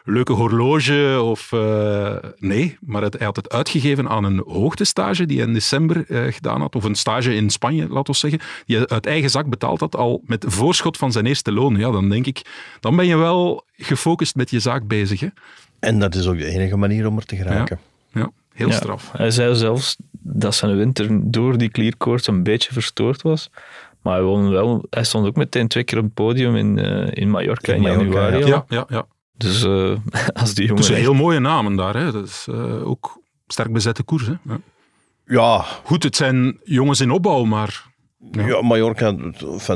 leuke 0.05 0.33
horloge 0.33 1.21
of... 1.23 1.53
Uh, 1.53 2.17
nee, 2.39 2.77
maar 2.81 3.03
het, 3.03 3.13
hij 3.17 3.27
had 3.27 3.37
het 3.37 3.49
uitgegeven 3.49 4.09
aan 4.09 4.25
een 4.25 4.43
hoogtestage 4.47 5.27
die 5.27 5.39
hij 5.39 5.47
in 5.47 5.53
december 5.53 6.05
uh, 6.09 6.33
gedaan 6.33 6.61
had, 6.61 6.77
of 6.77 6.85
een 6.85 6.95
stage 6.95 7.35
in 7.35 7.51
Spanje, 7.51 7.89
laten 7.89 8.13
we 8.13 8.19
zeggen, 8.19 8.41
die 8.67 8.77
hij 8.77 8.89
uit 8.89 9.07
eigen 9.07 9.31
zak 9.31 9.49
betaald 9.49 9.81
had, 9.81 9.97
al 9.97 10.23
met 10.27 10.45
voorschot 10.49 10.97
van 10.97 11.13
zijn 11.13 11.27
eerste 11.27 11.53
loon. 11.53 11.77
Ja, 11.77 11.91
dan 11.91 12.09
denk 12.09 12.27
ik, 12.27 12.43
dan 12.81 12.97
ben 12.97 13.07
je 13.07 13.17
wel 13.17 13.65
gefocust 13.77 14.35
met 14.35 14.51
je 14.51 14.61
zaak 14.61 14.87
bezig. 14.87 15.21
Hè? 15.21 15.29
En 15.79 15.99
dat 15.99 16.15
is 16.15 16.27
ook 16.27 16.39
de 16.39 16.47
enige 16.47 16.77
manier 16.77 17.07
om 17.07 17.17
er 17.17 17.25
te 17.25 17.37
geraken. 17.37 17.79
Ja, 18.13 18.21
ja 18.21 18.31
heel 18.55 18.69
ja, 18.69 18.75
straf. 18.75 19.11
Hij 19.13 19.31
zei 19.31 19.55
zelfs 19.55 19.97
dat 20.11 20.55
zijn 20.55 20.77
winter 20.77 21.09
door 21.31 21.59
die 21.59 21.71
klierkoorts 21.71 22.27
een 22.27 22.43
beetje 22.43 22.73
verstoord 22.73 23.23
was. 23.23 23.51
Maar 24.03 24.15
hij, 24.15 24.23
won 24.23 24.51
wel, 24.51 24.87
hij 24.91 25.05
stond 25.05 25.27
ook 25.27 25.37
meteen 25.37 25.69
twee 25.69 25.85
keer 25.85 25.99
op 25.99 26.05
het 26.05 26.15
podium 26.15 26.57
in, 26.57 26.79
uh, 26.79 27.09
in 27.11 27.31
Mallorca 27.31 27.73
in, 27.73 27.79
in 27.79 27.83
Mallorca, 27.83 28.21
januari. 28.21 28.47
Ja, 28.47 28.65
ja, 28.69 28.85
ja. 28.89 29.07
Dus 29.41 29.65
uh, 29.65 29.97
als 30.41 30.55
die 30.55 30.67
jongen... 30.67 30.83
Dus 30.83 30.97
heel 30.97 31.15
mooie 31.15 31.41
namen 31.41 31.77
daar. 31.77 31.97
Hè. 31.97 32.13
Dat 32.13 32.27
is 32.27 32.47
uh, 32.51 32.89
ook 32.89 33.21
sterk 33.47 33.73
bezette 33.73 34.03
koers. 34.03 34.27
Hè. 34.27 34.35
Ja. 34.43 34.61
ja. 35.27 35.65
Goed, 35.85 36.03
het 36.03 36.17
zijn 36.17 36.59
jongens 36.65 37.01
in 37.01 37.11
opbouw, 37.11 37.45
maar... 37.45 37.89
Ja, 38.33 38.47
ja 38.47 38.63
Mallorca, 38.63 39.15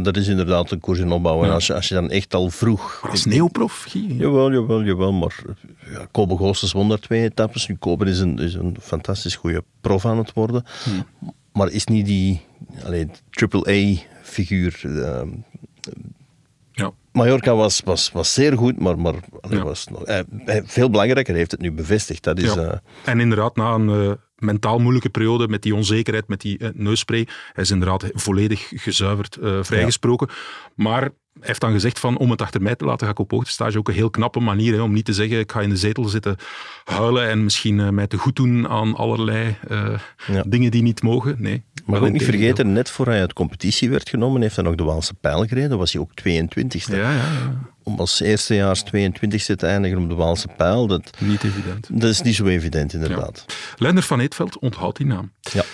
dat 0.03 0.16
is 0.16 0.29
inderdaad 0.29 0.70
een 0.70 0.81
koers 0.81 0.98
in 0.98 1.12
opbouw. 1.12 1.40
Ja. 1.40 1.46
En 1.46 1.53
als 1.53 1.66
je, 1.66 1.74
als 1.74 1.88
je 1.88 1.94
dan 1.94 2.11
echt 2.11 2.35
al 2.35 2.50
vroeg... 2.50 2.98
Maar 3.03 3.11
als 3.11 3.24
neoprof? 3.24 3.87
Jawel, 3.92 4.53
jawel, 4.53 4.83
jawel. 4.83 5.12
Maar 5.12 5.42
ja, 5.92 6.07
Kobe 6.11 6.37
Goossens 6.37 6.72
won 6.72 6.88
daar 6.88 6.98
twee 6.98 7.22
etappes. 7.22 7.66
Nu, 7.66 7.77
Kobe 7.77 8.05
is 8.05 8.18
een, 8.18 8.38
is 8.38 8.55
een 8.55 8.77
fantastisch 8.81 9.37
goede 9.37 9.64
prof 9.81 10.05
aan 10.07 10.18
het 10.18 10.33
worden. 10.33 10.64
Hmm. 10.85 11.07
Maar 11.53 11.70
is 11.70 11.85
niet 11.85 12.07
die 12.07 12.40
triple-A-figuur... 13.31 14.81
Uh, 14.85 15.03
ja. 15.03 15.24
Mallorca 17.14 17.55
was, 17.55 17.81
was, 17.85 18.12
was 18.12 18.35
zeer 18.35 18.57
goed, 18.57 18.81
maar, 18.81 18.98
maar 18.98 19.14
ja. 19.48 19.62
was 19.62 19.87
nog, 19.87 20.05
eh, 20.05 20.20
veel 20.64 20.90
belangrijker, 20.90 21.35
heeft 21.35 21.50
het 21.50 21.61
nu 21.61 21.72
bevestigd. 21.72 22.22
Dat 22.22 22.38
is, 22.38 22.55
ja. 22.55 22.62
uh, 22.62 22.72
en 23.05 23.20
inderdaad, 23.20 23.57
na 23.57 23.74
een 23.74 23.88
uh, 23.88 24.12
mentaal 24.44 24.79
moeilijke 24.79 25.09
periode 25.09 25.48
met 25.48 25.62
die 25.62 25.74
onzekerheid, 25.74 26.29
met 26.29 26.40
die 26.40 26.59
eh, 26.59 26.68
neusspray. 26.74 27.27
Hij 27.53 27.64
is 27.64 27.70
inderdaad 27.70 28.11
volledig 28.12 28.72
gezuiverd, 28.74 29.37
eh, 29.37 29.59
vrijgesproken. 29.62 30.29
Maar 30.74 31.00
hij 31.00 31.12
heeft 31.40 31.61
dan 31.61 31.72
gezegd 31.72 31.98
van 31.98 32.18
om 32.18 32.31
het 32.31 32.42
achter 32.42 32.62
mij 32.62 32.74
te 32.74 32.85
laten 32.85 33.07
ga 33.07 33.12
ik 33.12 33.18
op 33.18 33.31
hoogtestage. 33.31 33.79
Ook 33.79 33.88
een 33.88 33.94
heel 33.94 34.11
knappe 34.11 34.40
manier 34.40 34.74
hè, 34.74 34.81
om 34.81 34.92
niet 34.92 35.05
te 35.05 35.12
zeggen 35.12 35.38
ik 35.38 35.53
ga 35.53 35.61
in 35.61 35.68
de 35.68 35.77
zetel 35.77 36.05
zitten 36.05 36.37
huilen 36.85 37.29
en 37.29 37.44
misschien 37.44 37.81
eh, 37.81 37.88
mij 37.88 38.07
te 38.07 38.16
goed 38.16 38.37
doen 38.37 38.68
aan 38.68 38.94
allerlei 38.96 39.57
eh, 39.68 39.98
Ja. 40.27 40.44
dingen 40.46 40.70
die 40.70 40.83
niet 40.83 41.03
mogen. 41.03 41.37
Nee. 41.38 41.64
Maar 41.85 42.03
ook 42.03 42.11
niet 42.11 42.25
vergeten, 42.25 42.73
net 42.73 42.90
voor 42.90 43.07
hij 43.07 43.20
uit 43.20 43.33
competitie 43.33 43.90
werd 43.90 44.09
genomen, 44.09 44.40
heeft 44.42 44.57
hij 44.57 44.64
nog 44.64 44.75
de 44.75 44.83
Waalse 44.83 45.14
pijl 45.14 45.47
gereden. 45.47 45.79
was 45.79 45.92
hij 45.92 46.03
ook 46.03 46.11
22e. 46.11 46.94
Ja, 46.94 46.97
ja, 46.97 47.12
ja, 47.12 47.55
Om 47.83 47.99
als 47.99 48.20
eerstejaars 48.20 48.85
22e 48.85 49.57
te 49.57 49.66
eindigen 49.66 49.99
op 49.99 50.09
de 50.09 50.14
Waalse 50.14 50.49
pijl, 50.57 50.87
dat, 50.87 51.11
niet 51.18 51.44
evident. 51.44 51.88
dat 51.92 52.11
is 52.11 52.23
niet 52.23 52.35
zo 52.35 52.47
evident 52.47 52.92
inderdaad. 52.92 53.44
Lender 53.77 54.03
van 54.03 54.20
Eetveld 54.20 54.59
onthoudt 54.59 54.97
die 54.97 55.07
naam. 55.07 55.33
Ja. 55.40 55.64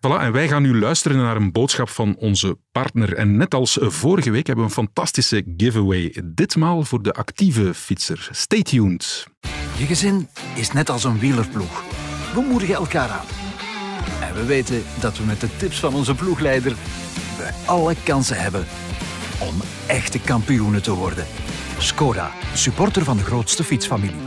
Voilà, 0.00 0.20
en 0.20 0.32
wij 0.32 0.48
gaan 0.48 0.62
nu 0.62 0.78
luisteren 0.78 1.16
naar 1.16 1.36
een 1.36 1.52
boodschap 1.52 1.88
van 1.88 2.16
onze 2.18 2.58
partner. 2.72 3.14
En 3.14 3.36
net 3.36 3.54
als 3.54 3.78
vorige 3.80 4.30
week 4.30 4.46
hebben 4.46 4.64
we 4.64 4.70
een 4.70 4.84
fantastische 4.84 5.44
giveaway. 5.56 6.22
Ditmaal 6.24 6.84
voor 6.84 7.02
de 7.02 7.12
actieve 7.12 7.74
fietser. 7.74 8.28
Stay 8.30 8.62
tuned. 8.62 9.26
Je 9.78 9.84
gezin 9.84 10.28
is 10.54 10.72
net 10.72 10.90
als 10.90 11.04
een 11.04 11.18
wielerploeg. 11.18 11.82
We 12.34 12.40
moedigen 12.40 12.74
elkaar 12.74 13.08
aan. 13.08 13.37
En 14.20 14.34
we 14.34 14.44
weten 14.44 14.82
dat 15.00 15.18
we 15.18 15.24
met 15.24 15.40
de 15.40 15.56
tips 15.56 15.80
van 15.80 15.94
onze 15.94 16.14
ploegleider 16.14 16.76
alle 17.66 17.94
kansen 18.04 18.40
hebben 18.40 18.66
om 19.40 19.54
echte 19.86 20.20
kampioenen 20.20 20.82
te 20.82 20.94
worden. 20.94 21.26
Skoda, 21.78 22.32
supporter 22.54 23.04
van 23.04 23.16
de 23.16 23.22
grootste 23.22 23.64
fietsfamilie. 23.64 24.20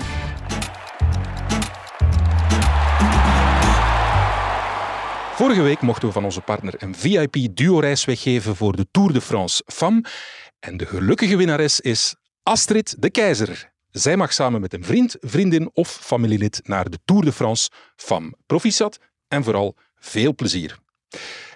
Vorige 5.36 5.62
week 5.62 5.82
mochten 5.82 6.08
we 6.08 6.14
van 6.14 6.24
onze 6.24 6.42
partner 6.42 6.74
een 6.78 6.96
VIP-duo-reis 6.96 8.06
weggeven 8.06 8.56
voor 8.56 8.76
de 8.76 8.88
Tour 8.92 9.14
de 9.14 9.22
France 9.22 9.64
FAM. 9.66 10.06
En 10.60 10.78
de 10.78 10.86
gelukkige 10.86 11.38
winnares 11.38 11.80
is 11.80 12.16
Astrid 12.44 12.96
de 13.00 13.10
Keizer. 13.10 13.72
Zij 13.92 14.18
mag 14.18 14.34
samen 14.34 14.62
met 14.62 14.74
een 14.74 14.84
vriend, 14.84 15.16
vriendin 15.20 15.70
of 15.74 15.90
familielid 15.90 16.60
naar 16.64 16.90
de 16.90 17.00
Tour 17.06 17.26
de 17.26 17.32
France 17.32 17.70
FAM. 17.96 18.36
Proficiat 18.46 18.98
en 19.32 19.44
vooral 19.44 19.76
veel 19.96 20.36
plezier. 20.36 20.78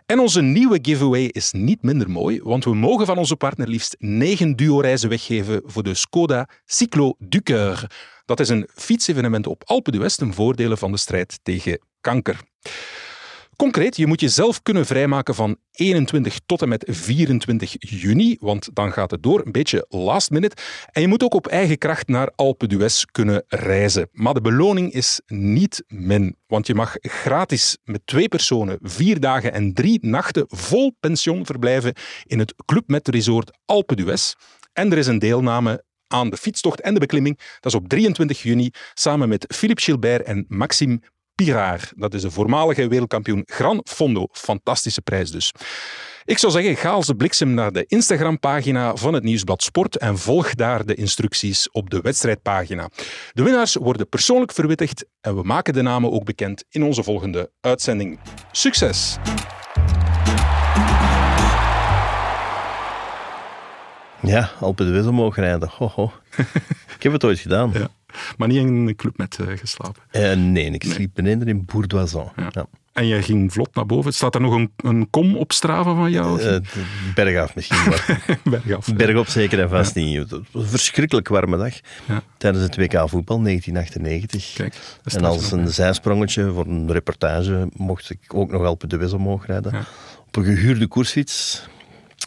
En 0.05 0.19
onze 0.19 0.41
nieuwe 0.41 0.79
giveaway 0.81 1.23
is 1.23 1.51
niet 1.51 1.81
minder 1.81 2.09
mooi, 2.09 2.41
want 2.43 2.63
we 2.63 2.75
mogen 2.75 3.05
van 3.05 3.17
onze 3.17 3.35
partner 3.35 3.67
liefst 3.67 3.95
negen 3.99 4.55
duo-reizen 4.55 5.09
weggeven 5.09 5.61
voor 5.65 5.83
de 5.83 5.93
Skoda 5.93 6.49
Cyclo 6.65 7.15
du. 7.19 7.41
Dat 8.25 8.39
is 8.39 8.49
een 8.49 8.67
fietsevenement 8.73 9.47
op 9.47 9.63
Alpe 9.65 9.91
d'Huez 9.91 10.15
ten 10.15 10.33
voordele 10.33 10.77
van 10.77 10.91
de 10.91 10.97
strijd 10.97 11.39
tegen 11.43 11.79
kanker. 12.01 12.39
Concreet, 13.55 13.97
je 13.97 14.07
moet 14.07 14.21
jezelf 14.21 14.61
kunnen 14.61 14.85
vrijmaken 14.85 15.35
van 15.35 15.57
21 15.71 16.39
tot 16.45 16.61
en 16.61 16.69
met 16.69 16.85
24 16.89 17.75
juni, 17.79 18.37
want 18.39 18.69
dan 18.73 18.91
gaat 18.91 19.11
het 19.11 19.23
door, 19.23 19.45
een 19.45 19.51
beetje 19.51 19.85
last 19.89 20.29
minute. 20.29 20.55
En 20.91 21.01
je 21.01 21.07
moet 21.07 21.23
ook 21.23 21.33
op 21.33 21.47
eigen 21.47 21.77
kracht 21.77 22.07
naar 22.07 22.31
Alpe 22.35 22.67
d'Huez 22.67 23.03
kunnen 23.11 23.43
reizen. 23.47 24.09
Maar 24.11 24.33
de 24.33 24.41
beloning 24.41 24.93
is 24.93 25.21
niet 25.27 25.83
min, 25.87 26.35
want 26.47 26.67
je 26.67 26.75
mag 26.75 26.95
gratis 26.99 27.77
met 27.83 28.01
twee 28.05 28.27
personen 28.27 28.77
vier 28.81 29.19
dagen 29.19 29.53
en 29.53 29.73
drie 29.73 29.97
nachten 30.01 30.45
vol 30.47 30.95
pension 30.99 31.45
verblijven 31.45 31.93
in 32.23 32.39
het 32.39 32.53
Club 32.65 32.87
Med 32.87 33.07
Resort 33.07 33.57
Alpe 33.65 33.95
d'Huez. 33.95 34.33
En 34.73 34.91
er 34.91 34.97
is 34.97 35.07
een 35.07 35.19
deelname 35.19 35.83
aan 36.07 36.29
de 36.29 36.37
fietstocht 36.37 36.81
en 36.81 36.93
de 36.93 36.99
beklimming. 36.99 37.37
Dat 37.37 37.73
is 37.73 37.79
op 37.79 37.87
23 37.87 38.41
juni 38.41 38.71
samen 38.93 39.29
met 39.29 39.45
Philippe 39.55 39.81
Gilbert 39.81 40.25
en 40.25 40.45
Maxime 40.47 40.99
Pirard. 41.35 41.93
Dat 41.95 42.13
is 42.13 42.21
de 42.21 42.31
voormalige 42.31 42.87
wereldkampioen 42.87 43.43
Gran 43.45 43.81
Fondo. 43.83 44.27
Fantastische 44.31 45.01
prijs 45.01 45.31
dus. 45.31 45.53
Ik 46.25 46.37
zou 46.37 46.51
zeggen, 46.51 46.75
ga 46.75 46.89
als 46.89 47.05
de 47.05 47.15
bliksem 47.15 47.53
naar 47.53 47.71
de 47.71 47.85
Instagram-pagina 47.87 48.95
van 48.95 49.13
het 49.13 49.23
Nieuwsblad 49.23 49.63
Sport 49.63 49.97
en 49.97 50.17
volg 50.17 50.55
daar 50.55 50.85
de 50.85 50.95
instructies 50.95 51.69
op 51.71 51.89
de 51.89 52.01
wedstrijdpagina. 52.01 52.89
De 53.33 53.43
winnaars 53.43 53.75
worden 53.75 54.09
persoonlijk 54.09 54.51
verwittigd 54.51 55.05
en 55.21 55.35
we 55.35 55.43
maken 55.43 55.73
de 55.73 55.81
namen 55.81 56.11
ook 56.11 56.23
bekend 56.23 56.63
in 56.69 56.83
onze 56.83 57.03
volgende 57.03 57.51
uitzending. 57.61 58.19
Succes! 58.51 59.17
Ja, 64.21 64.51
Alpe 64.59 64.85
de 64.85 64.91
Wisse 64.91 65.11
mogen 65.11 65.43
rijden. 65.43 65.69
Ho, 65.71 65.87
ho. 65.87 66.11
ik 66.97 67.03
heb 67.03 67.11
het 67.11 67.23
ooit 67.23 67.39
gedaan. 67.39 67.71
Ja. 67.73 67.87
Maar 68.37 68.47
niet 68.47 68.57
in 68.57 68.67
een 68.67 68.95
club 68.95 69.17
met 69.17 69.37
eh, 69.39 69.47
geslapen. 69.57 70.01
Eh, 70.11 70.33
nee, 70.35 70.71
ik 70.71 70.83
sliep 70.83 71.11
beneden 71.13 71.47
in 71.47 71.65
Bourdoisan. 71.65 72.31
Ja. 72.35 72.65
En 72.93 73.07
jij 73.07 73.23
ging 73.23 73.53
vlot 73.53 73.75
naar 73.75 73.85
boven. 73.85 74.13
Staat 74.13 74.35
er 74.35 74.41
nog 74.41 74.53
een, 74.53 74.71
een 74.77 75.09
kom 75.09 75.37
op 75.37 75.51
Strava 75.51 75.95
van 75.95 76.11
jou? 76.11 76.37
De 76.39 76.61
bergaf 77.15 77.55
misschien, 77.55 77.89
maar 77.89 78.23
Bergaf. 78.43 78.93
bergop 78.95 79.27
zeker 79.27 79.59
en 79.61 79.69
vast 79.69 79.95
niet. 79.95 80.17
Het 80.17 80.29
was 80.51 80.63
een 80.63 80.69
verschrikkelijk 80.69 81.27
warme 81.27 81.57
dag 81.57 81.73
Ja. 82.07 82.21
tijdens 82.37 82.63
het 82.63 82.75
WK 82.75 83.09
voetbal 83.09 83.41
1998. 83.41 84.53
Kijk, 84.53 84.75
en 85.03 85.23
als 85.23 85.51
een 85.51 85.67
zijsprongetje 85.67 86.51
voor 86.51 86.65
een 86.65 86.91
reportage 86.91 87.67
mocht 87.75 88.09
ik 88.09 88.19
ook 88.33 88.51
nog 88.51 88.63
Alpe 88.63 88.87
de 88.87 88.97
Wisse 88.97 89.17
mogen 89.17 89.45
rijden. 89.47 89.71
Ja. 89.71 89.83
Op 90.27 90.35
een 90.35 90.43
gehuurde 90.43 90.87
koersfiets. 90.87 91.67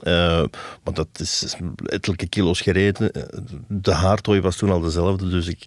Eh, 0.02 0.44
want 0.82 0.96
dat 0.96 1.08
is 1.12 1.56
ettelijke 1.84 2.28
kilo's 2.28 2.60
gereden. 2.60 3.12
Eh, 3.12 3.22
De 3.68 3.92
haartooi 3.92 4.40
was 4.40 4.56
toen 4.56 4.70
al 4.70 4.80
dezelfde, 4.80 5.28
dus 5.28 5.46
ik... 5.46 5.64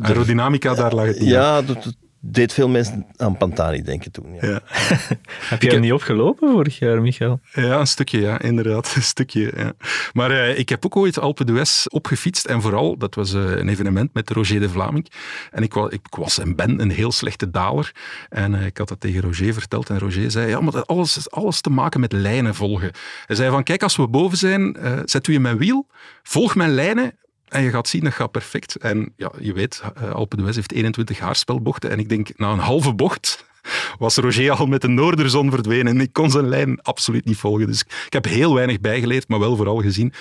Aerodynamica, 0.00 0.74
daar 0.74 0.94
lag 0.94 1.06
het 1.06 1.18
niet 1.20 1.34
aan. 1.34 1.40
Ja, 1.40 1.62
dat, 1.62 1.82
dat 1.82 1.94
deed 2.20 2.52
veel 2.52 2.68
mensen 2.68 3.06
aan 3.16 3.36
Pantani 3.36 3.82
denken 3.82 4.10
toen. 4.10 4.34
Ja. 4.34 4.48
Ja. 4.48 4.60
Heb 5.52 5.62
je 5.62 5.70
hem 5.70 5.80
niet 5.80 5.92
opgelopen 5.92 6.50
vorig 6.50 6.78
jaar, 6.78 7.00
Michael? 7.00 7.40
Ja, 7.52 7.78
een 7.78 7.86
stukje, 7.86 8.20
ja, 8.20 8.40
inderdaad. 8.40 8.92
Een 8.96 9.02
stukje, 9.02 9.52
ja. 9.56 9.72
Maar 10.12 10.30
eh, 10.30 10.58
ik 10.58 10.68
heb 10.68 10.84
ook 10.84 10.96
ooit 10.96 11.18
Alpe 11.18 11.44
d'Huez 11.44 11.86
opgefietst. 11.86 12.44
En 12.44 12.62
vooral, 12.62 12.96
dat 12.96 13.14
was 13.14 13.34
eh, 13.34 13.42
een 13.42 13.68
evenement 13.68 14.14
met 14.14 14.30
Roger 14.30 14.60
de 14.60 14.68
Vlaming. 14.68 15.10
En 15.50 15.62
ik, 15.62 15.74
wa 15.74 15.90
ik 15.90 16.06
was 16.10 16.38
en 16.38 16.56
ben 16.56 16.80
een 16.80 16.90
heel 16.90 17.12
slechte 17.12 17.50
daler. 17.50 17.92
En 18.28 18.54
eh, 18.54 18.66
ik 18.66 18.78
had 18.78 18.88
dat 18.88 19.00
tegen 19.00 19.20
Roger 19.20 19.52
verteld. 19.52 19.90
En 19.90 19.98
Roger 19.98 20.30
zei, 20.30 20.48
ja, 20.48 20.60
maar 20.60 20.72
dat 20.72 20.86
alles 20.86 21.16
is 21.16 21.30
alles 21.30 21.60
te 21.60 21.70
maken 21.70 22.00
met 22.00 22.12
lijnen 22.12 22.54
volgen. 22.54 22.90
Hij 23.26 23.36
zei 23.36 23.50
van, 23.50 23.62
kijk, 23.62 23.82
als 23.82 23.96
we 23.96 24.08
boven 24.08 24.38
zijn, 24.38 24.76
zet 25.04 25.26
u 25.26 25.34
in 25.34 25.42
mijn 25.42 25.58
wiel, 25.58 25.86
volg 26.22 26.54
mijn 26.54 26.74
lijnen. 26.74 27.18
En 27.50 27.62
je 27.62 27.70
gaat 27.70 27.88
zien, 27.88 28.04
dat 28.04 28.12
gaat 28.12 28.30
perfect. 28.30 28.76
En 28.76 29.12
ja, 29.16 29.32
je 29.40 29.52
weet, 29.52 29.82
eh, 29.94 30.10
Alpe 30.10 30.36
d'Huez 30.36 30.56
heeft 30.56 30.72
21 30.72 31.18
haarspelbochten. 31.18 31.90
En 31.90 31.98
ik 31.98 32.08
denk, 32.08 32.38
na 32.38 32.52
een 32.52 32.58
halve 32.58 32.94
bocht 32.94 33.44
was 33.98 34.16
Roger 34.16 34.50
al 34.50 34.66
met 34.66 34.80
de 34.80 34.88
noorderzon 34.88 35.50
verdwenen. 35.50 35.94
En 35.94 36.00
ik 36.00 36.12
kon 36.12 36.30
zijn 36.30 36.48
lijn 36.48 36.82
absoluut 36.82 37.24
niet 37.24 37.36
volgen. 37.36 37.66
Dus 37.66 37.80
ik 37.80 38.12
heb 38.12 38.24
heel 38.24 38.54
weinig 38.54 38.80
bijgeleerd, 38.80 39.28
maar 39.28 39.38
wel 39.38 39.56
vooral 39.56 39.80
gezien 39.80 40.12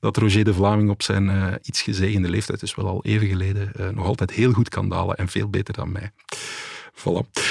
dat 0.00 0.16
Roger 0.16 0.44
de 0.44 0.54
Vlaming 0.54 0.90
op 0.90 1.02
zijn 1.02 1.28
eh, 1.28 1.54
iets 1.62 1.82
gezegende 1.82 2.28
leeftijd, 2.28 2.60
dus 2.60 2.74
wel 2.74 2.86
al 2.86 3.04
even 3.04 3.28
geleden, 3.28 3.72
eh, 3.74 3.88
nog 3.88 4.06
altijd 4.06 4.30
heel 4.30 4.52
goed 4.52 4.68
kan 4.68 4.88
dalen 4.88 5.16
en 5.16 5.28
veel 5.28 5.48
beter 5.48 5.74
dan 5.74 5.92
mij. 5.92 6.10
Voilà. 6.92 7.42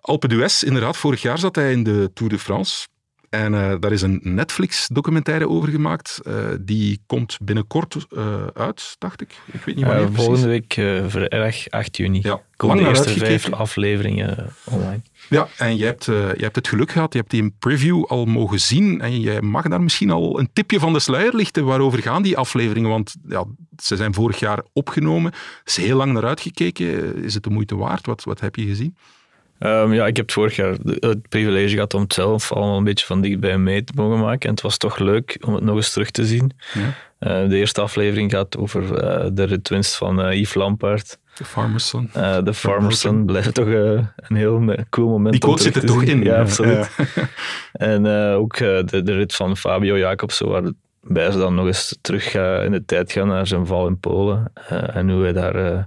Alpe 0.00 0.28
d'Huez, 0.28 0.62
inderdaad, 0.62 0.96
vorig 0.96 1.22
jaar 1.22 1.38
zat 1.38 1.56
hij 1.56 1.72
in 1.72 1.82
de 1.82 2.10
Tour 2.14 2.32
de 2.32 2.38
France. 2.38 2.86
En 3.30 3.54
eh, 3.54 3.74
daar 3.80 3.92
is 3.92 4.02
een 4.02 4.20
Netflix-documentaire 4.22 5.48
over 5.48 5.68
gemaakt. 5.68 6.20
Eh, 6.24 6.34
die 6.60 7.00
komt 7.06 7.38
binnenkort 7.42 8.06
eh, 8.16 8.46
uit, 8.54 8.96
dacht 8.98 9.20
ik. 9.20 9.40
Ik 9.52 9.60
weet 9.64 9.76
niet 9.76 9.84
wanneer 9.84 10.04
precies. 10.06 10.24
volgende 10.24 10.48
week, 10.48 10.72
vrijdag 11.10 11.70
8 11.70 11.96
juni, 11.96 12.20
Ja, 12.22 12.40
komen 12.56 12.76
de 12.76 12.88
eerste 12.88 13.18
vijf 13.18 13.52
afleveringen 13.52 14.52
online. 14.64 15.00
Ja, 15.28 15.48
en 15.56 15.76
jij 15.76 15.86
hebt, 15.86 16.04
jij 16.04 16.34
hebt 16.36 16.56
het 16.56 16.68
geluk 16.68 16.90
gehad, 16.90 17.12
je 17.12 17.18
hebt 17.18 17.30
die 17.30 17.42
in 17.42 17.54
preview 17.58 18.04
al 18.04 18.24
mogen 18.24 18.60
zien 18.60 19.00
en 19.00 19.20
jij 19.20 19.40
mag 19.40 19.68
daar 19.68 19.82
misschien 19.82 20.10
al 20.10 20.38
een 20.38 20.50
tipje 20.52 20.78
van 20.78 20.92
de 20.92 21.00
sluier 21.00 21.34
lichten. 21.34 21.64
Waarover 21.64 22.02
gaan 22.02 22.22
die 22.22 22.36
afleveringen? 22.36 22.90
Want 22.90 23.14
ja, 23.28 23.44
ze 23.82 23.96
zijn 23.96 24.14
vorig 24.14 24.38
jaar 24.38 24.62
opgenomen. 24.72 25.32
Is 25.64 25.76
heel 25.76 25.96
lang 25.96 26.12
naar 26.12 26.24
uitgekeken. 26.24 27.16
Is 27.24 27.34
het 27.34 27.42
de 27.42 27.50
moeite 27.50 27.76
waard? 27.76 28.06
Wat, 28.06 28.24
wat 28.24 28.40
heb 28.40 28.56
je 28.56 28.66
gezien? 28.66 28.96
Ehm, 29.58 29.92
ja, 29.92 30.06
ik 30.06 30.16
heb 30.16 30.24
het 30.26 30.34
vorig 30.34 30.56
jaar 30.56 30.76
de- 30.82 30.96
het 31.00 31.28
privilege 31.28 31.74
gehad 31.74 31.94
om 31.94 32.00
het 32.02 32.12
zelf 32.14 32.52
allemaal 32.52 32.76
een 32.76 32.84
beetje 32.84 33.06
van 33.06 33.20
dichtbij 33.20 33.58
mee 33.58 33.84
te 33.84 33.92
mogen 33.96 34.18
maken. 34.18 34.48
En 34.48 34.50
het 34.54 34.60
was 34.60 34.76
toch 34.76 34.98
leuk 34.98 35.36
om 35.46 35.54
het 35.54 35.64
nog 35.64 35.76
eens 35.76 35.92
terug 35.92 36.10
te 36.10 36.26
zien. 36.26 36.50
Ja. 36.74 36.94
Eh, 37.18 37.48
de 37.48 37.56
eerste 37.56 37.80
aflevering 37.80 38.30
gaat 38.30 38.56
over 38.56 38.94
eh, 38.98 39.26
de 39.32 39.44
ritwinst 39.44 39.96
van 39.96 40.20
eh, 40.22 40.32
Yves 40.40 40.54
Lampaard. 40.54 41.18
The 41.34 41.44
Farmer's 41.44 41.88
Son. 41.88 42.10
Eh, 42.12 42.42
de 42.42 42.54
Farmer's 42.54 43.00
Son 43.00 43.26
blijft 43.26 43.54
toch 43.54 43.66
een 43.66 44.36
heel 44.36 44.74
cool 44.90 45.08
moment 45.08 45.32
Die 45.32 45.40
quote 45.40 45.62
zit 45.62 45.76
er 45.76 45.86
toch 45.86 46.00
zien. 46.00 46.08
in. 46.08 46.22
Ja, 46.22 46.40
absoluut. 46.40 46.90
Ja. 47.14 47.28
En 47.72 48.06
eh, 48.06 48.36
ook 48.36 48.56
de, 48.56 49.02
de 49.02 49.12
rit 49.14 49.34
van 49.34 49.56
Fabio 49.56 49.98
Jacobsen, 49.98 50.48
waarbij 50.48 51.30
ze 51.30 51.38
dan 51.38 51.54
nog 51.54 51.66
eens 51.66 51.98
terug 52.00 52.34
in 52.64 52.70
de 52.72 52.82
tijd 52.86 53.12
gaan 53.12 53.28
naar 53.28 53.46
zijn 53.46 53.66
val 53.66 53.86
in 53.86 53.98
Polen. 53.98 54.52
eh, 54.68 54.96
en 54.96 55.10
hoe 55.10 55.22
hij 55.22 55.32
daar 55.32 55.54
eh, 55.72 55.82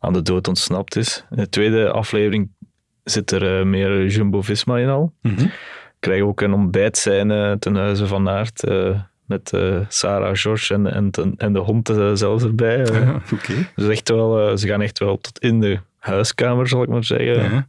aan 0.00 0.12
de 0.12 0.22
dood 0.22 0.48
ontsnapt 0.48 0.96
is. 0.96 1.24
In 1.30 1.36
de 1.36 1.48
tweede 1.48 1.90
aflevering 1.90 2.50
zit 3.04 3.30
er 3.30 3.58
eh, 3.58 3.64
meer 3.64 4.06
Jumbo-Visma 4.06 4.78
in 4.78 4.88
al. 4.88 5.12
Mhm. 5.22 5.46
Krijgen 6.00 6.24
we 6.24 6.30
ook 6.30 6.40
een 6.40 6.52
ontbijtscène 6.52 7.56
ten 7.58 7.74
huize 7.76 8.06
van 8.06 8.28
Aert. 8.28 8.62
eh, 8.64 9.00
met 9.26 9.52
eh, 9.52 9.78
Sarah, 9.88 10.36
George 10.36 10.74
en, 10.74 10.92
en, 10.92 11.10
ten- 11.10 11.34
en 11.36 11.52
de 11.52 11.58
hond 11.58 11.88
eh, 11.88 12.10
zelfs 12.14 12.44
erbij. 12.44 12.78
Ja, 12.78 13.14
Oké. 13.34 13.52
Dus 13.74 13.88
echt 13.88 14.08
wel, 14.08 14.58
ze 14.58 14.66
gaan 14.68 14.82
echt 14.82 14.98
wel 14.98 15.18
tot 15.18 15.38
in 15.38 15.60
de 15.60 15.78
huiskamer, 15.98 16.68
zal 16.68 16.82
ik 16.82 16.88
maar 16.88 17.04
zeggen. 17.04 17.42
Ja. 17.52 17.66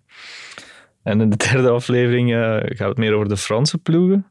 En 1.04 1.21
in 1.21 1.30
de 1.30 1.38
derde 1.38 1.69
aflevering 1.69 2.30
gaat 2.78 2.88
het 2.89 2.98
meer 2.98 3.13
over 3.13 3.28
de 3.28 3.38
Franse 3.38 3.78
ploegen. 3.78 4.26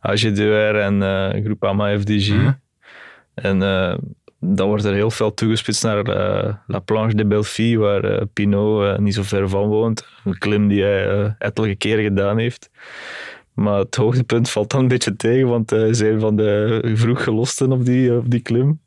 AG 0.00 0.20
Duer 0.32 0.76
en 0.76 1.02
eh 1.02 1.42
Groupama 1.44 1.98
FDG. 1.98 2.26
Ja. 2.26 2.58
En 3.34 3.62
dan 4.44 4.68
wordt 4.68 4.84
er 4.84 4.94
heel 4.94 5.10
veel 5.10 5.34
toegespitst 5.34 5.82
naar 5.82 5.98
eh, 6.02 6.54
La 6.66 6.78
Planche 6.78 7.14
de 7.16 7.26
Belleville, 7.26 7.78
waar 7.78 8.04
eh, 8.04 8.22
Pinot 8.32 8.82
eh, 8.84 8.98
niet 8.98 9.14
zo 9.14 9.22
ver 9.22 9.48
van 9.48 9.66
woont. 9.66 10.06
Een 10.24 10.38
klim 10.38 10.68
die 10.68 10.82
hij 10.82 11.08
eh, 11.10 11.30
ettelijke 11.38 11.76
keren 11.76 12.04
gedaan 12.04 12.38
heeft. 12.38 12.70
Maar 13.54 13.78
het 13.78 13.94
hoogtepunt 13.94 14.50
valt 14.50 14.70
dan 14.70 14.80
een 14.80 14.88
beetje 14.88 15.16
tegen, 15.16 15.48
want 15.48 15.70
hij 15.70 15.88
is 15.88 16.00
een 16.00 16.20
van 16.20 16.36
de 16.36 16.80
vroeg 16.94 17.22
gelosten 17.24 17.72
op 17.72 17.84
die, 17.84 18.16
op 18.16 18.30
die 18.30 18.40
klim. 18.40 18.80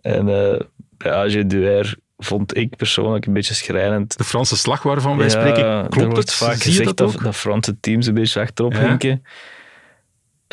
En 0.00 0.28
eh, 0.28 0.60
bij 0.96 1.12
AG 1.12 1.46
Duer 1.46 1.96
vond 2.18 2.56
ik 2.56 2.76
persoonlijk 2.76 3.26
een 3.26 3.32
beetje 3.32 3.54
schrijnend. 3.54 4.18
De 4.18 4.24
Franse 4.24 4.56
slag 4.56 4.82
waarvan 4.82 5.16
wij 5.16 5.26
Ja, 5.26 5.30
spreken, 5.32 5.64
er 5.64 5.88
klopt 5.88 6.04
wordt 6.12 6.18
het? 6.18 6.32
vaak 6.34 6.54
Zie 6.54 6.70
gezegd 6.72 6.96
dat 6.96 7.16
dat 7.22 7.36
Franse 7.36 7.80
teams 7.80 8.06
een 8.06 8.14
beetje 8.14 8.40
achterop 8.40 8.72
Ja. 8.72 8.78
hinken. 8.88 9.22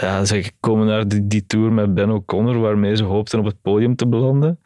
Ja, 0.01 0.25
ze 0.25 0.51
komen 0.59 0.87
naar 0.87 1.07
die, 1.07 1.27
die 1.27 1.45
tour 1.45 1.71
met 1.71 1.93
Ben 1.93 2.09
O'Connor, 2.09 2.59
waarmee 2.59 2.95
ze 2.95 3.03
hoopten 3.03 3.39
op 3.39 3.45
het 3.45 3.61
podium 3.61 3.95
te 3.95 4.07
belanden. 4.07 4.59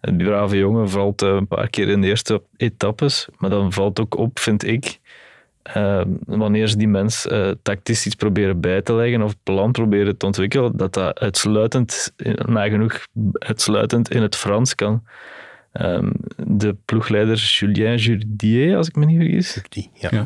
En 0.00 0.16
die 0.16 0.26
brave 0.26 0.56
jongen 0.56 0.90
valt 0.90 1.22
eh, 1.22 1.28
een 1.28 1.46
paar 1.46 1.68
keer 1.68 1.88
in 1.88 2.00
de 2.00 2.06
eerste 2.06 2.42
etappes, 2.56 3.28
maar 3.38 3.50
dan 3.50 3.72
valt 3.72 4.00
ook 4.00 4.16
op, 4.16 4.38
vind 4.38 4.64
ik, 4.64 4.98
eh, 5.62 6.02
wanneer 6.26 6.66
ze 6.66 6.76
die 6.76 6.88
mens 6.88 7.26
eh, 7.26 7.50
tactisch 7.62 8.06
iets 8.06 8.14
proberen 8.14 8.60
bij 8.60 8.82
te 8.82 8.94
leggen 8.94 9.22
of 9.22 9.30
het 9.30 9.42
plan 9.42 9.72
proberen 9.72 10.16
te 10.16 10.26
ontwikkelen, 10.26 10.76
dat 10.76 10.94
dat 10.94 11.20
uitsluitend, 11.20 12.12
nagenoeg 12.46 13.06
uitsluitend 13.32 14.10
in 14.10 14.22
het 14.22 14.36
Frans 14.36 14.74
kan. 14.74 15.02
Ehm, 15.72 16.10
de 16.36 16.76
ploegleider 16.84 17.36
Julien 17.36 17.96
Jourdier, 17.96 18.76
als 18.76 18.88
ik 18.88 18.96
me 18.96 19.04
niet 19.04 19.20
vergis, 19.20 19.62
Die, 19.68 19.90
ja. 19.94 20.22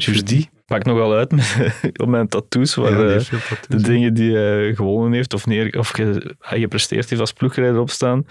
Maakt 0.67 0.87
nog 0.87 0.97
wel 0.97 1.15
uit 1.15 1.33
met, 1.33 1.57
op 2.03 2.09
mijn 2.09 2.29
tattoos, 2.29 2.75
waar 2.75 3.09
Ja, 3.09 3.15
eh, 3.15 3.41
de 3.69 3.81
dingen 3.81 4.15
die 4.15 4.37
hij 4.37 4.75
gewonnen 4.75 5.13
heeft 5.13 5.35
of, 5.35 5.47
neer, 5.47 5.79
of 5.79 5.89
ge, 5.89 6.35
hij 6.41 6.59
gepresteerd 6.59 7.09
heeft 7.09 7.21
als 7.21 7.33
ploegrijder 7.33 7.81
opstaan. 7.81 8.27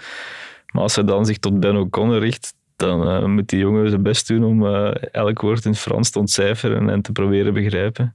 Maar 0.72 0.82
als 0.82 0.94
hij 0.94 1.04
dan 1.04 1.26
zich 1.26 1.38
tot 1.38 1.60
Ben 1.60 1.76
O'Connor 1.76 2.18
richt, 2.18 2.54
dan 2.76 3.08
eh, 3.08 3.24
moet 3.24 3.48
die 3.48 3.58
jongen 3.58 3.88
zijn 3.88 4.02
best 4.02 4.28
doen 4.28 4.44
om 4.44 4.66
eh, 4.66 4.90
elk 5.12 5.40
woord 5.40 5.64
in 5.64 5.70
het 5.70 5.80
Frans 5.80 6.10
te 6.10 6.18
ontcijferen 6.18 6.90
en 6.90 7.02
te 7.02 7.12
proberen 7.12 7.54
begrijpen. 7.54 8.14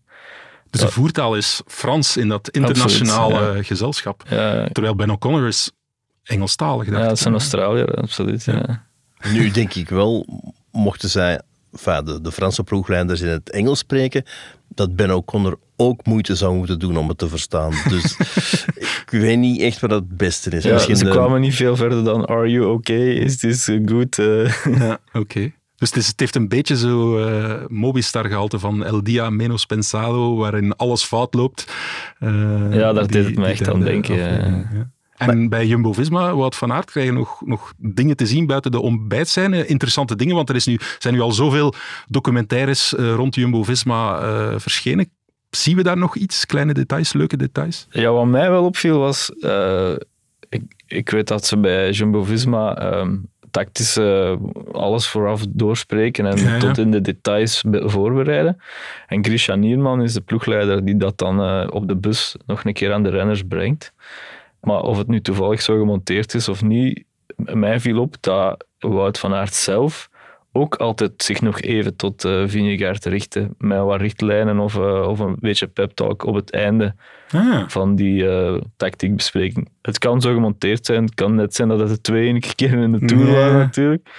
Dus 0.69 0.81
de 0.81 0.91
voertaal 0.91 1.36
is 1.36 1.62
Frans 1.67 2.17
in 2.17 2.27
dat 2.27 2.49
internationale 2.49 3.39
Absoluut, 3.39 3.65
gezelschap. 3.65 4.23
Ja, 4.29 4.67
Terwijl 4.71 4.95
Ben 4.95 5.10
O'Connor 5.10 5.47
is 5.47 5.71
Engelstalig. 6.23 6.86
ja 6.86 7.03
dat 7.03 7.12
is 7.12 7.25
een 7.25 7.31
Australiër, 7.31 7.95
absoluut. 7.95 8.43
Ja. 8.43 8.86
Nu 9.23 9.51
denk 9.51 9.73
ik 9.73 9.89
wel, 9.89 10.25
mochten 10.71 11.10
zij, 11.10 11.41
enfin, 11.73 12.05
de, 12.05 12.21
de 12.21 12.31
Franse 12.31 12.63
ploegleiders 12.63 13.21
in 13.21 13.27
het 13.27 13.49
Engels 13.49 13.79
spreken, 13.79 14.23
dat 14.67 14.95
Ben 14.95 15.12
O'Connor 15.15 15.57
ook 15.75 16.05
moeite 16.05 16.36
zou 16.36 16.55
moeten 16.55 16.79
doen 16.79 16.97
om 16.97 17.07
het 17.07 17.17
te 17.17 17.27
verstaan. 17.29 17.71
Dus 17.89 18.17
ik 19.05 19.07
weet 19.10 19.38
niet 19.38 19.62
echt 19.62 19.79
wat 19.79 19.91
het 19.91 20.17
beste 20.17 20.49
is. 20.49 20.63
Ja, 20.63 20.73
Misschien 20.73 20.95
ze 20.97 21.03
de- 21.03 21.10
kwamen 21.10 21.41
niet 21.41 21.55
veel 21.55 21.75
verder 21.75 22.03
dan 22.03 22.25
Are 22.27 22.49
you 22.49 22.65
okay? 22.71 23.10
Is 23.13 23.38
this 23.38 23.69
good? 23.86 24.19
Eh, 24.19 24.53
Ja, 24.77 24.97
oké. 25.13 25.51
Dus 25.75 25.89
het, 25.89 25.97
is, 25.97 26.07
het 26.07 26.19
heeft 26.19 26.36
een 26.36 26.47
beetje 26.47 26.77
zo 26.77 27.17
eh 27.27 27.55
Mobistar 27.67 28.25
gehalte 28.25 28.60
van 28.60 28.84
El 28.86 29.03
Dia 29.03 29.29
Menos 29.29 29.65
Pensado, 29.65 30.36
waarin 30.36 30.75
alles 30.75 31.03
fout 31.03 31.34
loopt. 31.34 31.73
Eh, 32.19 32.29
Ja, 32.73 32.93
daar 32.93 33.07
deed 33.07 33.25
het 33.25 33.36
me 33.38 33.45
echt 33.45 33.69
aan 33.69 33.79
denken, 33.81 34.15
En 35.27 35.49
bij 35.49 35.65
Jumbo-Visma, 35.65 36.36
Wout 36.36 36.55
van 36.55 36.71
Aert, 36.73 36.91
krijgen 36.91 37.13
nog, 37.13 37.41
nog 37.45 37.73
dingen 37.77 38.15
te 38.15 38.25
zien 38.25 38.45
buiten 38.45 38.71
de 38.71 38.79
ontbijtscène. 38.81 39.65
Interessante 39.65 40.15
dingen, 40.15 40.36
want 40.36 40.49
er 40.49 40.55
is 40.55 40.65
nu, 40.65 40.79
zijn 40.99 41.13
nu 41.13 41.19
al 41.21 41.31
zoveel 41.31 41.73
documentaires 42.07 42.95
eh, 42.95 43.13
rond 43.13 43.36
Jumbo-Visma 43.36 44.19
eh, 44.19 44.53
verschenen. 44.57 45.10
Zien 45.49 45.75
we 45.75 45.84
daar 45.84 45.97
nog 45.97 46.15
iets? 46.15 46.45
Kleine 46.45 46.73
details, 46.73 47.13
leuke 47.13 47.38
details? 47.38 47.88
Ja, 47.89 48.12
wat 48.12 48.25
mij 48.25 48.49
wel 48.49 48.63
opviel 48.65 48.99
was, 48.99 49.29
eh, 49.39 49.91
ik, 50.49 50.62
ik 50.88 51.10
weet 51.10 51.27
dat 51.27 51.45
ze 51.45 51.57
bij 51.57 51.91
Jumbo-Visma 51.91 52.77
ehm, 52.77 53.15
tactisch 53.51 53.97
alles 54.71 55.07
vooraf 55.07 55.43
doorspreken 55.49 56.25
en 56.25 56.38
Ja, 56.38 56.53
ja. 56.53 56.60
tot 56.60 56.77
in 56.77 56.91
de 56.91 57.01
details 57.01 57.63
be- 57.67 57.89
voorbereiden. 57.89 58.62
En 59.07 59.23
Christian 59.23 59.60
Nierman 59.60 60.01
is 60.01 60.13
de 60.13 60.21
ploegleider 60.21 60.86
die 60.86 60.97
dat 60.97 61.17
dan 61.17 61.71
op 61.71 61.88
de 61.88 61.95
bus 61.95 62.36
nog 62.45 62.63
een 62.65 62.73
keer 62.73 62.93
aan 62.93 63.03
de 63.03 63.10
renners 63.10 63.43
brengt. 63.47 63.93
Maar 64.62 64.82
of 64.82 64.97
het 64.97 65.08
nu 65.08 65.21
toevallig 65.21 65.62
zo 65.62 65.78
gemonteerd 65.78 66.34
is 66.34 66.50
of 66.50 66.62
niet, 66.62 67.04
mij 67.36 67.80
viel 67.80 68.02
op 68.02 68.15
dat 68.19 68.65
Wout 68.80 69.19
van 69.19 69.34
Aert 69.34 69.54
zelf 69.54 70.10
ook 70.52 70.76
altijd 70.76 71.24
zich 71.24 71.41
nog 71.41 71.62
even 71.62 71.95
tot 71.95 72.24
uh, 72.24 72.43
Vinegaard 72.47 73.06
richtte 73.06 73.50
met 73.58 73.80
wat 73.80 74.02
richtlijnen 74.02 74.60
of, 74.60 74.76
eh, 74.76 75.08
of 75.08 75.19
een 75.19 75.38
beetje 75.39 75.67
pep 75.67 75.91
talk 75.91 76.24
op 76.24 76.36
het 76.36 76.52
einde 76.52 76.95
Ah, 77.34 77.63
van 77.70 77.96
die 77.96 78.30
eh, 78.30 78.62
tactiekbespreking. 78.78 79.70
Het 79.82 79.98
kan 79.98 80.22
zo 80.22 80.34
gemonteerd 80.34 80.86
zijn, 80.86 81.04
het 81.04 81.13
kan 81.13 81.36
net 81.36 81.56
zijn 81.56 81.67
dat 81.67 81.80
het 81.80 81.89
de 81.89 82.02
twee 82.02 82.28
enige 82.28 82.56
keer 82.60 82.74
in 82.74 82.91
de 82.91 83.06
Tour 83.06 83.32
waren 83.32 83.58
natuurlijk. 83.58 84.10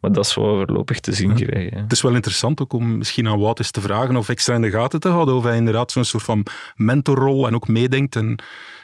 Maar 0.00 0.12
dat 0.12 0.24
is 0.26 0.34
wat 0.34 0.44
we 0.44 0.50
voorlopig 0.50 1.00
te 1.00 1.12
zien 1.12 1.34
krijgen. 1.34 1.74
hè. 1.76 1.80
Het 1.82 1.92
is 1.92 2.02
wel 2.02 2.14
interessant 2.14 2.60
ook 2.60 2.72
om 2.72 2.98
misschien 2.98 3.28
aan 3.28 3.38
Wout 3.38 3.58
eens 3.58 3.70
te 3.70 3.80
vragen 3.80 4.16
of 4.16 4.28
extra 4.28 4.54
in 4.54 4.62
de 4.62 4.70
gaten 4.70 5.00
te 5.00 5.08
houden. 5.08 5.34
Of 5.34 5.44
hij 5.44 5.56
inderdaad 5.56 5.92
zo'n 5.92 6.04
soort 6.04 6.22
van 6.22 6.46
mentorrol 6.76 7.46
en 7.46 7.54
ook 7.54 7.68
meedenkt 7.68 8.16
en 8.16 8.38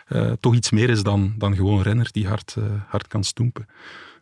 eh, 0.07 0.33
toch 0.41 0.55
iets 0.55 0.71
meer 0.71 0.91
is 0.91 1.03
dan, 1.03 1.35
dan 1.39 1.55
gewoon 1.57 1.77
een 1.77 1.83
renner 1.83 2.09
die 2.13 2.27
hard, 2.27 2.55
eh, 2.59 2.65
hard 2.89 3.07
kan 3.07 3.25
stoempen. 3.25 3.67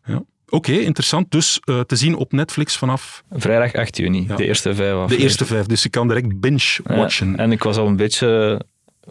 Ja. 0.04 0.22
Oké, 0.48 0.72
interessant. 0.72 1.30
Dus 1.30 1.60
te 1.86 1.96
zien 1.96 2.14
op 2.16 2.32
Netflix 2.32 2.76
vanaf 2.76 3.22
Vrijdag 3.30 3.72
8 3.74 3.96
juni, 3.96 4.24
Ja. 4.28 4.36
de 4.36 4.46
eerste 4.46 4.74
vijf 4.74 5.08
de 5.08 5.16
eerste 5.16 5.44
vijf. 5.44 5.66
Dus 5.66 5.82
je 5.82 5.88
kan 5.88 6.08
direct 6.08 6.26
Ja, 6.30 6.36
binge-watchen. 6.38 7.36
en 7.36 7.52
ik 7.52 7.62
was 7.62 7.76
al 7.76 7.86
een 7.86 7.96
beetje, 7.96 8.60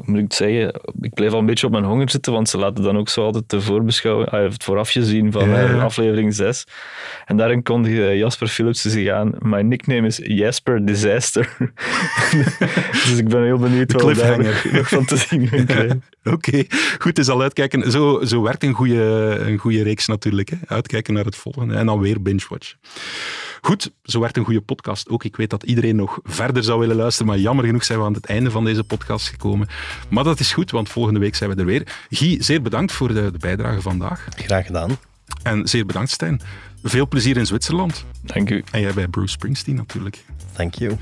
moet 0.04 0.18
ik 0.18 0.24
het 0.24 0.34
zeggen, 0.34 0.82
ik 1.02 1.14
bleef 1.14 1.32
al 1.32 1.40
een 1.40 1.46
beetje 1.46 1.66
op 1.66 1.72
mijn 1.72 1.84
honger 1.84 2.10
zitten, 2.10 2.34
want 2.34 2.50
ze 2.50 2.58
laten 2.58 2.84
dan 2.84 2.98
ook 2.98 3.10
zo 3.10 3.24
altijd 3.24 3.50
de 3.50 3.62
voorbeschouwing, 3.62 4.30
ah, 4.30 4.52
het 4.52 4.64
voorafje 4.64 5.06
zien 5.06 5.32
van 5.32 5.50
Ja, 5.50 5.64
eh, 5.64 5.84
aflevering 5.84 6.34
6. 6.34 6.68
En 7.26 7.38
daarin 7.38 7.64
kondigde 7.64 8.18
Jasper 8.18 8.48
Philipsen 8.48 8.92
zich 8.92 9.10
aan, 9.10 9.32
mijn 9.40 9.68
nickname 9.68 10.08
is 10.08 10.20
Jasper 10.24 10.86
Disaster. 10.86 11.58
dus 12.92 13.18
ik 13.18 13.28
ben 13.28 13.44
heel 13.44 13.58
benieuwd 13.58 13.92
wat 13.92 14.16
daar 14.16 14.44
nog, 14.44 14.66
nog 14.72 14.90
van 14.90 15.06
te 15.06 15.18
zien. 15.18 15.50
Oké, 16.24 16.64
goed, 17.00 17.20
is 17.20 17.30
al 17.30 17.42
uitkijken. 17.42 17.92
Zo, 17.92 18.22
zo 18.24 18.42
werkt 18.42 18.64
een 18.64 18.74
goede, 18.74 19.38
een 19.46 19.58
goede 19.58 19.84
reeks 19.84 20.08
natuurlijk. 20.08 20.50
Hè? 20.50 20.58
Uitkijken 20.68 21.14
naar 21.14 21.26
het 21.26 21.36
volgende 21.36 21.76
en 21.76 21.86
dan 21.86 22.00
weer 22.00 22.22
binge-watchen. 22.22 22.78
Goed, 23.66 23.92
zo 24.04 24.20
werkt 24.20 24.38
een 24.38 24.44
goede 24.44 24.62
podcast 24.62 25.10
ook. 25.10 25.24
Ik 25.24 25.36
weet 25.36 25.50
dat 25.50 25.64
iedereen 25.64 25.96
nog 25.96 26.20
verder 26.24 26.64
zou 26.64 26.80
willen 26.80 26.96
luisteren, 26.96 27.28
maar 27.28 27.38
jammer 27.40 27.66
genoeg 27.66 27.84
zijn 27.84 28.00
we 28.00 28.06
aan 28.06 28.14
het 28.14 28.26
einde 28.26 28.52
van 28.52 28.66
deze 28.66 28.84
podcast 28.84 29.28
gekomen. 29.28 29.68
Maar 30.10 30.24
dat 30.24 30.40
is 30.40 30.54
goed, 30.54 30.72
want 30.72 30.90
volgende 30.90 31.20
week 31.20 31.36
zijn 31.36 31.50
we 31.50 31.56
er 31.56 31.66
weer. 31.66 32.06
Guy, 32.10 32.44
zeer 32.44 32.62
bedankt 32.62 32.92
voor 32.92 33.08
de, 33.08 33.32
de 33.32 33.38
bijdrage 33.38 33.82
vandaag. 33.82 34.28
Graag 34.36 34.66
gedaan. 34.66 34.98
En 35.44 35.68
zeer 35.68 35.86
bedankt, 35.86 36.12
Stijn. 36.12 36.42
Veel 36.84 37.08
plezier 37.08 37.38
in 37.38 37.46
Zwitserland. 37.46 38.06
Dank 38.22 38.50
u. 38.50 38.64
En 38.72 38.82
jij 38.82 38.94
bij 38.94 39.08
Bruce 39.08 39.32
Springsteen 39.32 39.76
natuurlijk. 39.76 40.24
Thank 40.56 40.76
you. 40.76 40.98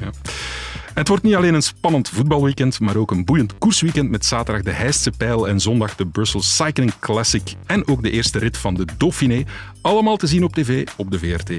Het 0.93 1.07
wordt 1.07 1.23
niet 1.23 1.35
alleen 1.35 1.53
een 1.53 1.63
spannend 1.63 2.09
voetbalweekend, 2.09 2.79
maar 2.79 2.95
ook 2.95 3.11
een 3.11 3.25
boeiend 3.25 3.57
koersweekend 3.57 4.09
met 4.09 4.25
zaterdag 4.25 4.63
de 4.63 4.71
Heistse 4.71 5.11
Pijl 5.17 5.47
en 5.47 5.59
zondag 5.59 5.95
de 5.95 6.05
Brussels 6.05 6.55
Cycling 6.55 6.93
Classic 6.99 7.53
en 7.65 7.87
ook 7.87 8.03
de 8.03 8.11
eerste 8.11 8.39
rit 8.39 8.57
van 8.57 8.73
de 8.73 8.85
Dauphiné. 8.97 9.43
Allemaal 9.81 10.17
te 10.17 10.27
zien 10.27 10.43
op 10.43 10.53
tv 10.53 10.87
op 10.97 11.11
de 11.11 11.19
VRT. 11.19 11.51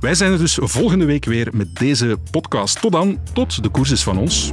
Wij 0.00 0.14
zijn 0.14 0.32
er 0.32 0.38
dus 0.38 0.58
volgende 0.60 1.04
week 1.04 1.24
weer 1.24 1.48
met 1.52 1.74
deze 1.74 2.18
podcast. 2.30 2.80
Tot 2.80 2.92
dan, 2.92 3.18
tot 3.32 3.62
de 3.62 3.68
koers 3.68 3.90
is 3.90 4.02
van 4.02 4.18
ons. 4.18 4.52